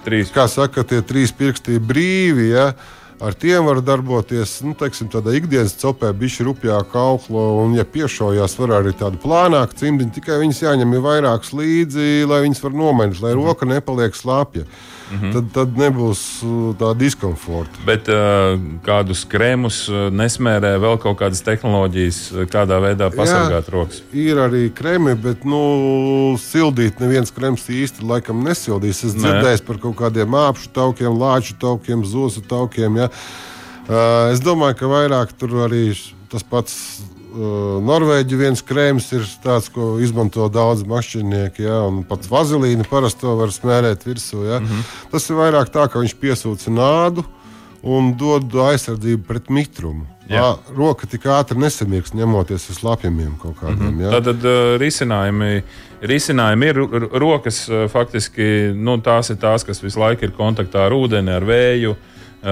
Trīs. 0.03 0.33
kā 0.35 0.49
saka, 0.51 0.83
tie 0.83 0.99
trīs 1.07 1.31
pirksti 1.39 1.79
ir 1.79 1.87
brīvi. 1.87 2.49
Ja, 2.51 2.73
Ar 3.23 3.37
tiem 3.39 3.69
var 3.69 3.79
darboties 3.87 4.57
nu, 4.67 4.73
teiksim, 4.75 5.07
tādā 5.07 5.31
ikdienas 5.39 5.77
cepē, 5.79 6.09
bišķi 6.19 6.47
rupjā 6.49 6.81
kauklo, 6.91 7.45
un, 7.63 7.77
ja 7.79 7.85
piešaujās, 7.87 8.57
var 8.59 8.73
arī 8.81 8.91
tādu 8.99 9.21
plānāku 9.23 9.79
cimdiņu, 9.79 10.11
tikai 10.17 10.41
viņas 10.41 10.63
jāņem 10.65 10.97
ir 10.97 11.05
vairākas 11.05 11.53
līdzi, 11.55 12.09
lai 12.27 12.41
viņas 12.43 12.63
var 12.65 12.75
nomainīt, 12.81 13.21
lai 13.23 13.37
roka 13.39 13.69
nepaliek 13.71 14.19
slāpja. 14.19 14.67
Mm 15.13 15.19
-hmm. 15.21 15.33
tad, 15.33 15.49
tad 15.53 15.77
nebūs 15.77 16.21
uh, 16.43 16.75
tā 16.81 16.95
diskomforta. 16.97 17.85
Bet 17.87 18.09
uh, 18.09 18.57
kādus 18.83 19.27
krēmus 19.29 19.85
uh, 19.91 20.09
nesmērē 20.09 20.79
vēl 20.81 20.99
kaut 20.99 21.19
kādas 21.21 21.43
tehnoloģijas, 21.45 22.21
uh, 22.33 22.47
kādā 22.49 22.81
veidā 22.81 23.11
pasargāt 23.13 23.69
rokas. 23.69 24.03
Ir 24.13 24.41
arī 24.41 24.71
krēmi, 24.73 25.15
bet 25.15 25.45
nu, 25.45 26.37
sildīt 26.41 27.01
neviens 27.01 27.31
krēms 27.31 27.69
īsti 27.69 28.07
laikam 28.09 28.41
nesildīs. 28.45 29.05
Es 29.05 29.15
dzirdēju 29.15 29.65
par 29.67 29.79
kaut 29.79 29.97
kādiem 29.97 30.29
mākšu 30.33 30.73
taukiem, 30.73 31.13
lāču 31.13 31.55
taukiem, 31.61 32.05
zosu 32.05 32.41
taukiem. 32.41 32.97
Ja. 32.97 33.09
Uh, 33.89 34.33
es 34.33 34.41
domāju, 34.41 34.79
ka 34.79 34.87
vairāk 34.87 35.37
tur 35.39 35.51
arī 35.69 35.91
tas 36.31 36.43
pats. 36.43 37.03
Norvēģi 37.33 38.37
viens 38.37 38.63
krēms 38.65 39.07
ir 39.17 39.25
tāds, 39.45 39.71
ko 39.73 39.97
izmanto 40.03 40.49
daudz 40.53 40.85
mašīnieki, 40.89 41.65
ja, 41.65 41.83
un 41.89 42.03
pats 42.09 42.29
vazelīnu 42.31 42.85
parasti 42.91 43.25
to 43.25 43.37
var 43.39 43.53
smērēt 43.55 44.05
virsū. 44.07 44.43
Ja. 44.45 44.61
Mm 44.61 44.67
-hmm. 44.67 44.83
Tas 45.11 45.31
ir 45.31 45.37
vairāk 45.37 45.73
tā, 45.73 45.89
ka 45.89 45.99
viņš 45.99 46.15
piesūca 46.21 46.71
nādu 46.71 47.25
un 47.83 48.13
dod 48.17 48.55
aizsardzību 48.55 49.25
pret 49.27 49.51
mitrumu. 49.51 50.07
Jā. 50.29 50.41
Lā- 50.43 50.77
Roka 50.77 51.07
tik 51.07 51.25
ātri 51.27 51.59
nesamirks, 51.59 52.13
ņemoties 52.15 52.71
uz 52.71 52.83
lapiem 52.83 53.37
kaut 53.43 53.57
kādiem. 53.61 53.91
Mm 53.91 54.01
-hmm. 54.01 54.25
Tad 54.25 54.45
uh, 54.45 54.79
risinājumi, 54.79 55.63
risinājumi 56.03 56.67
ir 56.67 56.77
rokas, 57.13 57.69
faktiski 57.89 58.73
nu, 58.75 58.99
tās 58.99 59.31
ir 59.31 59.37
tās, 59.37 59.65
kas 59.65 59.83
visu 59.83 60.01
laiku 60.01 60.25
ir 60.25 60.31
kontaktā 60.31 60.87
ar 60.87 60.93
ūdeni, 60.93 61.31
ar 61.31 61.43
vēju. 61.45 61.97
Uh, 62.43 62.49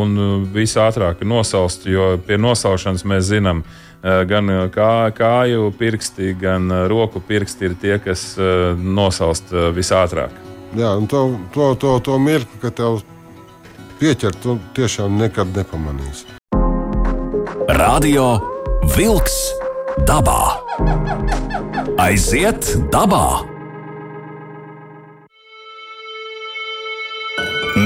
un 0.00 0.48
visātrāk 0.54 1.20
ir 1.20 1.26
nosalst, 1.26 1.86
jo 1.86 2.18
pie 2.26 2.38
nosaušanas 2.38 3.04
mēs 3.04 3.20
zinām, 3.20 3.58
uh, 3.58 3.83
gan 4.04 4.50
uh, 4.52 4.64
kā, 4.72 5.08
kāju 5.16 5.70
pirksti, 5.78 6.34
gan 6.40 6.68
uh, 6.70 6.84
roku 6.90 7.22
pirksti 7.24 7.70
ir 7.70 7.76
tie, 7.80 7.96
kas 8.02 8.34
nosalst 8.76 9.52
visātrāk. 9.74 10.34
Jā, 10.74 10.90
un 10.98 11.06
to, 11.06 11.26
to, 11.54 11.72
to, 11.78 11.98
to 12.02 12.18
mirkli, 12.18 12.58
ka 12.62 12.72
tev 12.74 13.02
pieķert, 14.00 14.40
to 14.42 14.58
tiešām 14.76 15.16
nekad 15.20 15.54
nepamanīs. 15.54 16.24
Radio 17.78 18.26
Wolks 18.96 19.38
dabā. 20.08 20.58
Aiziet 22.02 22.74
dabā! 22.92 23.46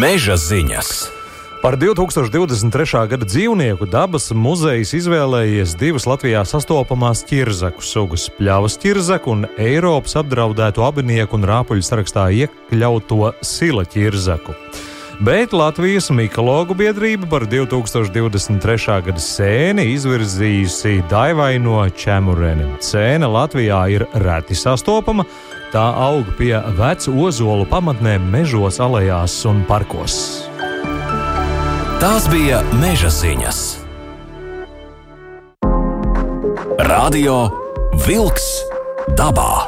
Meža 0.00 0.36
ziņas! 0.40 1.17
Par 1.58 1.74
2023. 1.74 3.08
gada 3.10 3.26
dzīvnieku 3.26 3.88
dabas 3.90 4.28
muzejs 4.30 4.92
izvēlējies 4.94 5.72
divas 5.74 6.04
Latvijā 6.06 6.44
sastopamās 6.46 7.24
ķirzaku 7.26 7.82
sugas- 7.82 8.28
pļavas 8.38 8.76
ķirzaku 8.78 9.32
un 9.32 9.46
Eiropas 9.58 10.14
apdraudēto 10.20 10.86
abinieku 10.86 11.34
un 11.34 11.42
rāpuļu 11.50 11.82
sarakstā 11.82 12.28
iekļauto 12.30 13.32
sila 13.42 13.82
ķirzaku. 13.82 14.54
Bet 15.20 15.50
Latvijas 15.52 16.10
mikologu 16.10 16.76
biedrība 16.78 17.26
par 17.28 17.42
2023. 17.46 19.02
gada 19.02 19.18
sēni 19.18 19.96
izvirzījusi 19.96 21.08
daivaino 21.10 21.90
čemureni. 21.90 22.78
Sēne 22.78 23.26
Latvijā 23.26 23.80
ir 23.90 24.06
reti 24.14 24.54
sastopama, 24.54 25.26
tā 25.72 25.90
aug 26.06 26.24
pie 26.38 26.54
vecu 26.78 27.18
ozolu 27.26 27.66
pamatnēm 27.66 28.30
mežos, 28.30 28.78
alejās 28.78 29.44
un 29.44 29.64
parkos. 29.64 30.47
Tās 31.98 32.28
bija 32.30 32.60
meža 32.78 33.08
ziņas. 33.10 33.56
Radio 36.86 37.40
Wolks 38.04 38.44
dabā. 39.18 39.66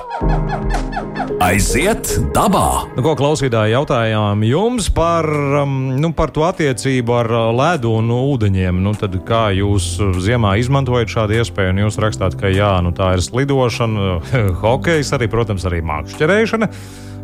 Aiziet 1.43 2.13
dabā! 2.31 2.87
Nu, 2.95 3.03
ko 3.03 3.17
klausītāji 3.19 3.75
jautājām 3.75 4.47
jums 4.47 4.87
par, 4.95 5.27
um, 5.65 5.75
nu, 5.99 6.13
par 6.15 6.31
to 6.31 6.47
attiecību 6.47 7.19
ar 7.19 7.33
uh, 7.35 7.51
ledu 7.51 7.97
un 7.99 8.15
ūdeņiem? 8.15 8.79
Nu, 8.79 8.95
tad 8.95 9.19
kā 9.27 9.49
jūs 9.59 9.97
ziemā 10.23 10.55
izmantojat 10.63 11.11
šādu 11.11 11.41
iespēju? 11.43 11.75
Un 11.75 11.85
jūs 11.89 11.99
rakstāt, 11.99 12.39
ka 12.39 12.55
jā, 12.55 12.77
nu, 12.87 12.95
tā 12.95 13.17
ir 13.19 13.27
slidošana, 13.27 14.21
hokejs, 14.63 15.11
arī, 15.19 15.27
protams, 15.35 15.67
arī 15.67 15.83
mākslinieča. 15.83 16.69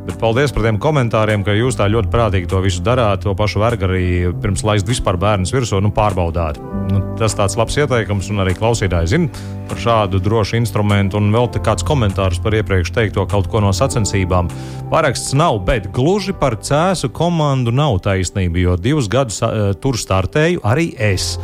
Bet 0.06 0.20
paldies 0.22 0.52
par 0.54 0.62
tiem 0.62 0.76
komentāriem, 0.78 1.42
ka 1.42 1.54
jūs 1.56 1.76
tā 1.80 1.88
ļoti 1.90 2.10
prātīgi 2.12 2.46
to 2.50 2.60
visu 2.62 2.82
darāt. 2.86 3.24
To 3.24 3.34
pašu 3.34 3.58
vergu 3.58 3.88
arī 3.88 4.04
pirms 4.38 4.62
laist 4.66 4.86
vispār 4.86 5.18
bērnus 5.18 5.50
virsū, 5.54 5.80
nu, 5.82 5.90
pārbaudāt. 5.94 6.60
Nu, 6.92 7.00
tas 7.18 7.34
tāds 7.34 7.56
labs 7.58 7.74
ieteikums, 7.80 8.30
un 8.30 8.44
arī 8.44 8.54
klausītāji 8.54 9.10
zina 9.10 9.44
par 9.66 9.82
šādu 9.82 10.20
drošu 10.22 10.60
instrumentu. 10.60 11.18
Un 11.18 11.34
vēl 11.34 11.50
kāds 11.58 11.86
komentārs 11.86 12.38
par 12.42 12.54
iepriekš 12.54 12.94
teikto 12.94 13.26
kaut 13.26 13.50
ko 13.50 13.64
no 13.64 13.74
sacensībām. 13.74 14.52
Paraksts 14.92 15.34
nav, 15.34 15.58
bet 15.66 15.90
gluži 15.94 16.36
par 16.38 16.60
cēsu 16.62 17.10
komandu 17.10 17.74
nav 17.74 17.98
taisnība, 18.06 18.62
jo 18.62 18.78
divus 18.78 19.10
gadus 19.10 19.42
uh, 19.42 19.72
tur 19.82 19.98
startēju 19.98 20.62
arī 20.62 20.92
es 21.02 21.34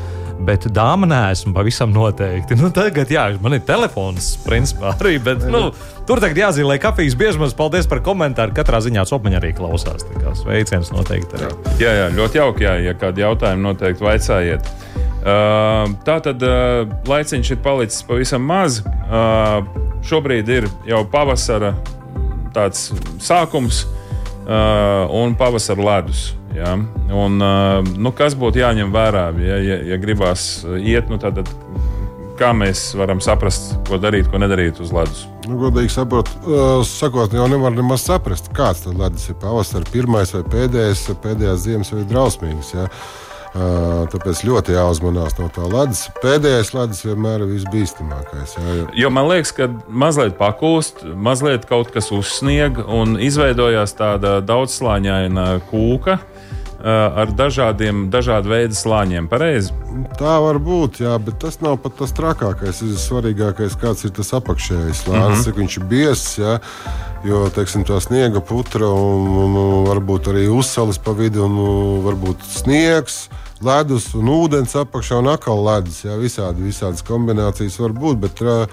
bet 0.47 0.67
dāma 0.75 1.09
nesmu 1.09 1.55
pavisam 1.57 1.93
noteikti. 1.95 2.57
Nu, 2.59 2.71
tagad, 2.75 3.11
jā, 3.13 3.29
man 3.43 3.57
ir 3.57 3.65
telefons, 3.67 4.35
principā 4.47 4.95
arī, 5.01 5.17
bet 5.23 5.45
nu, 5.53 5.69
tur 6.09 6.23
tagad 6.23 6.41
jāzīmē 6.47 6.79
kafijas 6.83 7.17
biežums. 7.19 7.57
Paldies 7.59 7.89
par 7.91 8.03
komentāru. 8.05 8.55
Katrā 8.57 8.83
ziņā 8.85 9.05
Sopaņa 9.09 9.41
arī 9.43 9.53
klausās. 9.59 10.07
Sveiciens 10.41 10.93
noteikti. 10.95 11.39
Arī. 11.39 11.77
Jā, 11.83 11.95
jā, 12.01 12.11
ļoti 12.17 12.41
jauki, 12.41 12.67
jā, 12.67 12.77
ja 12.89 12.97
kādi 12.99 13.25
jautājumi 13.25 13.67
noteikti 13.69 14.07
vaicājiet. 14.09 14.75
Uh, 15.23 15.93
tā 16.03 16.17
tad 16.25 16.43
uh, 16.43 16.83
laiciņš 17.07 17.55
ir 17.55 17.63
palicis 17.63 18.03
pavisam 18.09 18.43
maz. 18.43 18.81
Uh, 18.83 19.63
šobrīd 20.03 20.49
ir 20.51 20.67
jau 20.89 21.05
pavasara 21.13 21.77
tāds 22.53 22.91
sākums 23.23 23.85
uh, 23.87 25.07
un 25.15 25.37
pavasara 25.39 25.87
ledus. 25.87 26.33
Ja? 26.57 26.77
Un, 27.13 27.41
nu, 27.97 28.13
kas 28.17 28.37
būtu 28.39 28.63
jāņem 28.63 28.93
vērā, 28.95 29.31
ja, 29.41 29.59
ja, 29.63 29.81
ja 29.93 29.99
gribās 30.01 30.67
iet, 30.79 31.09
nu, 31.13 31.19
tad, 31.23 31.49
kā 32.41 32.53
mēs 32.57 32.91
varam 32.99 33.21
saprast, 33.25 33.75
ko 33.89 33.99
darīt, 34.03 34.29
ko 34.31 34.41
nedarīt 34.43 34.81
uz 34.83 34.93
ledus? 34.95 35.27
Nu, 35.47 35.59
godīgi 35.61 35.93
saprot, 35.95 36.31
uh, 36.45 36.81
sakot, 36.87 37.35
jau 37.35 37.49
nevar 37.51 37.75
nemaz 37.75 38.07
saprast, 38.07 38.53
kāds 38.57 38.85
tas 38.87 38.97
ledus 38.97 39.29
ir 39.31 39.39
pavasara 39.43 39.89
pirmais 39.93 40.33
vai 40.37 40.45
pēdējais, 40.55 41.09
pēdējās 41.25 41.67
ziemas 41.67 41.93
vai 41.95 42.07
drausmīgs. 42.09 42.73
Ja? 42.77 42.89
Tāpēc 43.53 44.39
ļoti 44.49 44.73
jāuzmanās 44.73 45.35
no 45.37 45.51
tā 45.53 45.67
ledus. 45.69 46.07
Pēdējais 46.23 46.71
ledus 46.73 47.03
vienmēr 47.05 47.43
ir 47.45 47.51
visbīstamākais. 47.51 48.55
Jā, 48.57 48.77
jo... 48.79 48.87
jo 48.97 49.11
man 49.13 49.29
liekas, 49.29 49.53
ka 49.59 49.69
mazliet 49.89 50.39
pakūst, 50.39 51.05
mazliet 51.13 51.67
kaut 51.69 51.93
kas 51.93 52.09
uzsnieg 52.17 52.81
un 52.81 53.19
izveidojās 53.21 53.93
tāda 53.99 54.39
daudzslāņaina 54.49 55.47
kūka. 55.69 56.17
Uh, 56.83 56.89
ar 57.23 57.31
dažādiem, 57.39 58.09
dažādu 58.11 58.51
veidu 58.51 58.75
slāņiem. 58.75 59.29
Pareizi? 59.31 59.71
Tā 60.19 60.33
var 60.43 60.57
būt, 60.59 60.97
jā, 61.05 61.13
bet 61.23 61.37
tas 61.39 61.61
nav 61.63 61.77
pat 61.79 61.95
tas 62.01 62.11
trakākais. 62.17 62.81
Svarīgākais, 62.99 63.77
kāds 63.79 64.03
ir 64.03 64.11
tas 64.17 64.33
apakšējais 64.35 65.05
slānis, 65.05 65.23
mm 65.23 65.37
-hmm. 65.37 65.45
cik 65.45 65.61
viņš 65.61 65.77
ir 65.79 65.85
biezs. 65.93 66.27
Jā, 66.41 66.57
jo 67.23 67.45
teiksim, 67.55 67.85
tā 67.87 68.01
sniega 68.03 68.43
putra 68.43 68.91
un, 68.91 69.31
un, 69.45 69.55
un 69.63 69.87
varbūt 69.87 70.33
arī 70.35 70.49
uzsalis 70.51 70.99
pa 70.99 71.15
vidu 71.15 71.47
un 71.47 72.03
varbūt 72.03 72.43
sniegs. 72.51 73.29
Ledus 73.63 74.11
un 74.19 74.27
ūdens 74.27 74.75
apakšā 74.75 75.23
un 75.23 75.31
atkal 75.31 75.63
ledus. 75.63 76.03
Jā, 76.03 76.19
visādi, 76.19 76.67
visādas 76.67 77.07
kombinācijas 77.07 77.79
var 77.79 77.95
būt. 77.95 78.19
Bet, 78.27 78.43
uh, 78.43 78.67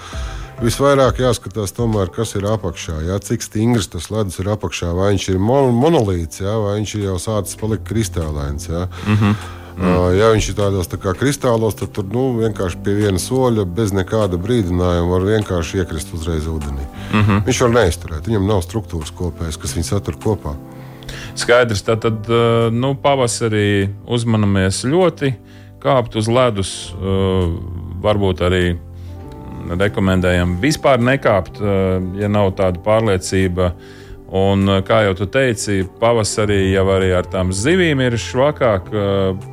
Visvairāk 0.60 1.22
jāskatās, 1.24 1.72
tomēr, 1.72 2.10
kas 2.12 2.34
ir 2.36 2.44
apakšā. 2.52 2.98
Jā, 3.08 3.16
cik 3.24 3.46
stingrs 3.46 3.88
tas 3.94 4.10
ledus 4.12 4.42
ir 4.42 4.50
apakšā. 4.52 4.90
Vai 4.96 5.14
viņš 5.14 5.30
ir 5.32 5.38
mon 5.40 5.72
monolīts, 5.72 6.42
jā, 6.44 6.52
vai 6.60 6.74
viņš 6.82 6.96
ir 6.98 7.06
jau 7.06 7.16
sācis 7.24 7.56
palikt 7.60 7.88
kristālains. 7.88 8.68
Jā. 8.68 8.90
Mm 9.08 9.16
-hmm. 9.16 9.36
Uh, 9.80 10.10
ja 10.12 10.34
viņš 10.34 10.50
ir 10.50 10.56
tādos 10.58 10.90
tā 10.92 10.98
kā 11.00 11.14
kristālos, 11.16 11.78
tad 11.80 11.94
tur 11.96 12.04
nu, 12.04 12.36
vienkārši 12.42 12.82
pie 12.84 12.94
viena 12.98 13.20
soļa, 13.20 13.64
bez 13.64 13.94
nekāda 13.96 14.36
brīdinājuma, 14.36 15.08
var 15.10 15.22
vienkārši 15.22 15.78
iekrist 15.78 16.12
uzreiz 16.14 16.44
ūdenī. 16.44 16.84
Mm 17.14 17.22
-hmm. 17.22 17.46
Viņš 17.46 17.62
var 17.62 17.70
neizturēt, 17.70 18.28
viņam 18.28 18.48
nav 18.48 18.60
struktūras 18.62 19.12
kopējas, 19.16 19.58
kas 19.58 19.76
viņu 19.76 19.84
satur 19.84 20.16
kopā. 20.16 20.56
Skaidrs, 21.36 21.82
tad, 21.82 22.00
tad 22.00 22.28
nu, 22.72 22.96
pavasarī 22.96 23.90
uzmanamies 24.08 24.84
ļoti 24.84 25.34
kāpt 25.80 26.16
uz 26.16 26.28
ledus, 26.28 26.94
varbūt 28.04 28.42
arī 28.42 28.78
rekomendējam 29.78 30.58
vispār 30.62 31.02
nekāpt, 31.02 31.62
eh, 31.62 32.02
ja 32.22 32.30
nav 32.32 32.56
tāda 32.58 32.82
pārliecība. 32.84 33.74
Un, 34.30 34.70
eh, 34.70 34.82
kā 34.82 35.04
jau 35.06 35.16
tu 35.18 35.26
teici, 35.26 35.88
pavasarī 36.00 36.72
jau 36.74 36.86
arī 36.86 37.16
ar 37.18 37.24
tām 37.24 37.52
zivīm 37.52 38.02
ir 38.02 38.14
švakāk. 38.14 38.90
Eh, 38.94 39.48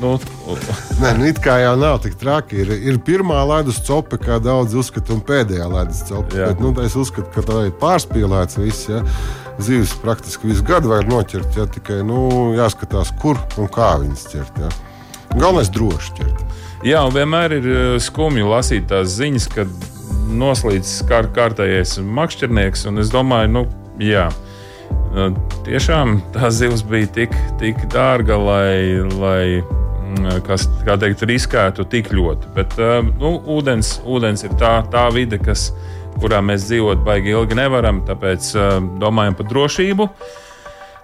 nu, 0.00 0.18
Nē, 1.02 1.18
nu, 1.18 1.26
it 1.26 1.38
kā 1.42 1.58
jau 1.62 1.76
nav 1.78 2.00
tik 2.02 2.14
traki. 2.18 2.62
Ir, 2.62 2.70
ir 2.92 2.98
pirmā 2.98 3.42
ledus 3.46 3.80
copa, 3.86 4.16
kā 4.16 4.38
daudz 4.42 4.74
uzskata, 4.74 5.12
un 5.12 5.20
pēdējā 5.20 5.66
ledus 5.70 6.02
copa. 6.08 6.34
Jā. 6.36 6.48
Bet, 6.52 6.60
nu, 6.60 6.72
es 6.82 6.94
uzskatu, 6.94 7.30
ka 7.34 7.42
tā 7.42 7.66
ir 7.68 7.74
pārspīlēts 7.78 8.58
viss. 8.58 8.88
Ja? 8.88 9.02
Zivis 9.58 9.94
praktiski 9.98 10.52
visu 10.52 10.62
gadu 10.62 10.88
var 10.88 11.06
noķert, 11.06 11.56
ja? 11.58 11.66
tikai 11.66 12.04
nu, 12.06 12.54
jāskatās, 12.54 13.10
kur 13.18 13.40
un 13.58 13.66
kā 13.66 13.96
viņas 13.98 14.28
ķert. 14.30 14.62
Ja? 14.62 14.70
Galvenais 15.34 15.70
droši 15.74 16.14
ķert. 16.20 16.47
Jā, 16.86 17.00
un 17.02 17.10
vienmēr 17.10 17.56
ir 17.56 17.64
eh, 17.66 17.86
skumji 17.98 18.44
lasīt 18.46 18.84
tās 18.92 19.16
ziņas, 19.18 19.46
kad 19.50 19.70
noslīdis 20.38 21.00
kār, 21.08 21.26
kārtējais 21.34 21.96
makšķernieks. 22.06 22.84
Es 23.02 23.10
domāju, 23.10 23.50
nu, 23.50 23.62
jā, 23.98 24.28
nu, 25.16 25.32
tiešām 25.66 26.20
tā 26.36 26.52
zivs 26.54 26.84
bija 26.86 27.10
tik, 27.16 27.34
tik 27.58 27.82
dārga, 27.90 28.38
lai, 28.38 29.02
lai 29.10 29.42
mm, 29.58 30.44
kas, 30.46 30.68
teikt, 30.86 31.26
riskētu 31.26 31.88
tik 31.90 32.12
ļoti. 32.14 32.54
Bet 32.54 32.78
eh, 32.78 33.00
nu, 33.10 33.40
ūdens, 33.58 33.96
ūdens 34.06 34.46
ir 34.46 34.54
tā, 34.62 34.76
tā 34.92 35.08
vide, 35.10 35.42
kas, 35.42 35.72
kurā 36.22 36.38
mēs 36.46 36.68
dzīvot 36.70 37.02
baigi 37.02 37.34
ilgi 37.34 37.58
nevaram, 37.58 38.04
tāpēc 38.06 38.52
eh, 38.54 38.76
domājam 39.02 39.34
par 39.40 39.50
drošību. 39.50 40.12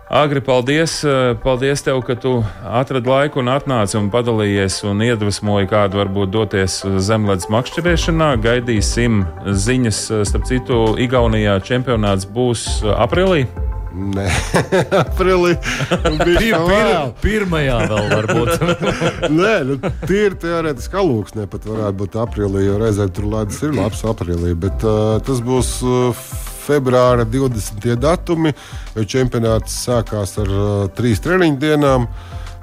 Agri, 0.08 0.40
paldies, 0.40 1.04
eh, 1.04 1.34
paldies 1.42 1.82
tev, 1.82 2.02
ka 2.04 2.14
tu 2.14 2.44
atradi 2.60 3.08
laiku 3.08 3.40
un 3.40 3.48
atnāci 3.48 3.96
un 3.96 4.10
padalījies 4.12 4.82
un 4.84 5.00
iedvesmoji 5.00 5.70
kādu 5.70 6.02
varbūt 6.02 6.32
doties 6.34 6.82
zemlētas 6.84 7.48
makšķerēšanā. 7.48 8.34
Gaidīsim 8.44 9.24
ziņas, 9.48 10.02
eh, 10.12 10.24
starp 10.28 10.44
citu, 10.44 10.82
Igaunijā 11.00 11.56
čempionāts 11.64 12.28
būs 12.28 12.84
eh, 12.84 12.92
aprīlī. 12.92 13.46
Nē, 13.94 14.28
aprīlī. 15.06 15.56
Bija 16.26 16.60
pir, 16.68 16.94
pirmajā 17.24 17.82
vēl 17.88 18.08
varbūt. 18.12 18.64
Nē, 19.40 19.58
nu, 19.70 19.78
tīri 20.04 20.36
teorētiski 20.36 21.00
alūksnē 21.00 21.48
pat 21.48 21.64
varētu 21.64 22.02
būt 22.04 22.18
aprīlī, 22.28 22.66
jo 22.68 22.80
reizē 22.82 23.08
tur 23.08 23.30
ledus 23.38 23.62
ir 23.64 23.72
labs 23.78 24.04
aprīlī, 24.04 24.52
bet 24.52 24.84
uh, 24.84 25.16
tas 25.24 25.40
būs. 25.40 25.78
Uh, 25.80 26.52
februāra 26.64 27.26
20. 27.28 27.94
datumi, 28.00 28.54
čempionāts 28.94 29.76
sākās 29.84 30.38
ar 30.42 30.54
uh, 30.54 30.70
trīs 30.96 31.22
treniņu 31.24 31.60
dienām. 31.60 32.08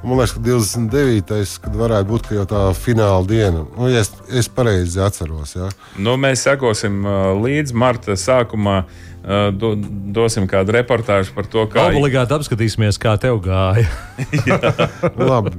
Man 0.01 0.17
liekas, 0.17 0.33
ka 0.33 0.41
29. 0.41 1.59
kad 1.61 1.75
varētu 1.77 2.09
būt 2.09 2.31
jau 2.33 2.45
tā 2.49 2.61
fināla 2.73 3.21
diena. 3.29 3.61
Nu, 3.77 3.89
ja 3.91 4.01
es, 4.01 4.09
es 4.33 4.49
pareizi 4.49 4.97
atceros. 5.03 5.53
Ja. 5.53 5.69
Nu, 6.01 6.15
mēs 6.17 6.41
sekosim 6.47 7.03
uh, 7.05 7.31
līdz 7.37 7.75
marta 7.77 8.17
sākumā. 8.17 8.81
Do, 9.21 9.75
dosim 10.09 10.47
kādu 10.49 10.73
reportāžu 10.73 11.35
par 11.35 11.45
to, 11.45 11.67
kā. 11.69 11.91
Obligāti 11.93 12.33
apskatīsimies, 12.33 12.97
kā 13.01 13.13
tev 13.21 13.37
gāja. 13.45 13.85
Labi. 15.29 15.53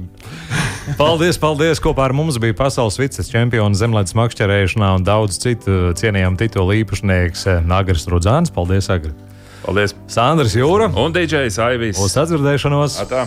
Paldies, 0.99 1.39
paldies! 1.39 1.79
Kopā 1.83 2.09
ar 2.09 2.15
mums 2.15 2.35
bija 2.43 2.57
pasaules 2.59 2.99
vices 2.99 3.31
čempions 3.31 3.79
zemlētas 3.79 4.17
makšķerēšanā 4.19 4.89
un 4.97 5.07
daudz 5.07 5.39
citu 5.39 5.93
cienījamu 5.95 6.39
titulu 6.41 6.75
īpašnieks 6.81 7.47
Nagars 7.63 8.03
Rudzāns. 8.11 8.51
Paldies, 8.51 8.91
Agri! 8.91 9.15
Paldies! 9.63 9.95
Sandrs 10.11 10.57
Jūra 10.59 10.91
un 10.99 11.15
DJs 11.15 11.59
Aivis! 11.63 12.03
Uz 12.03 12.19
atdzirdēšanos! 12.19 12.99
Atā. 13.07 13.25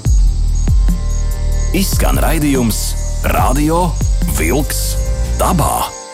Izskan 1.76 2.20
raidījums 2.20 2.82
Radio 3.32 3.86
Vilks 4.36 4.90
dabā! 5.40 6.05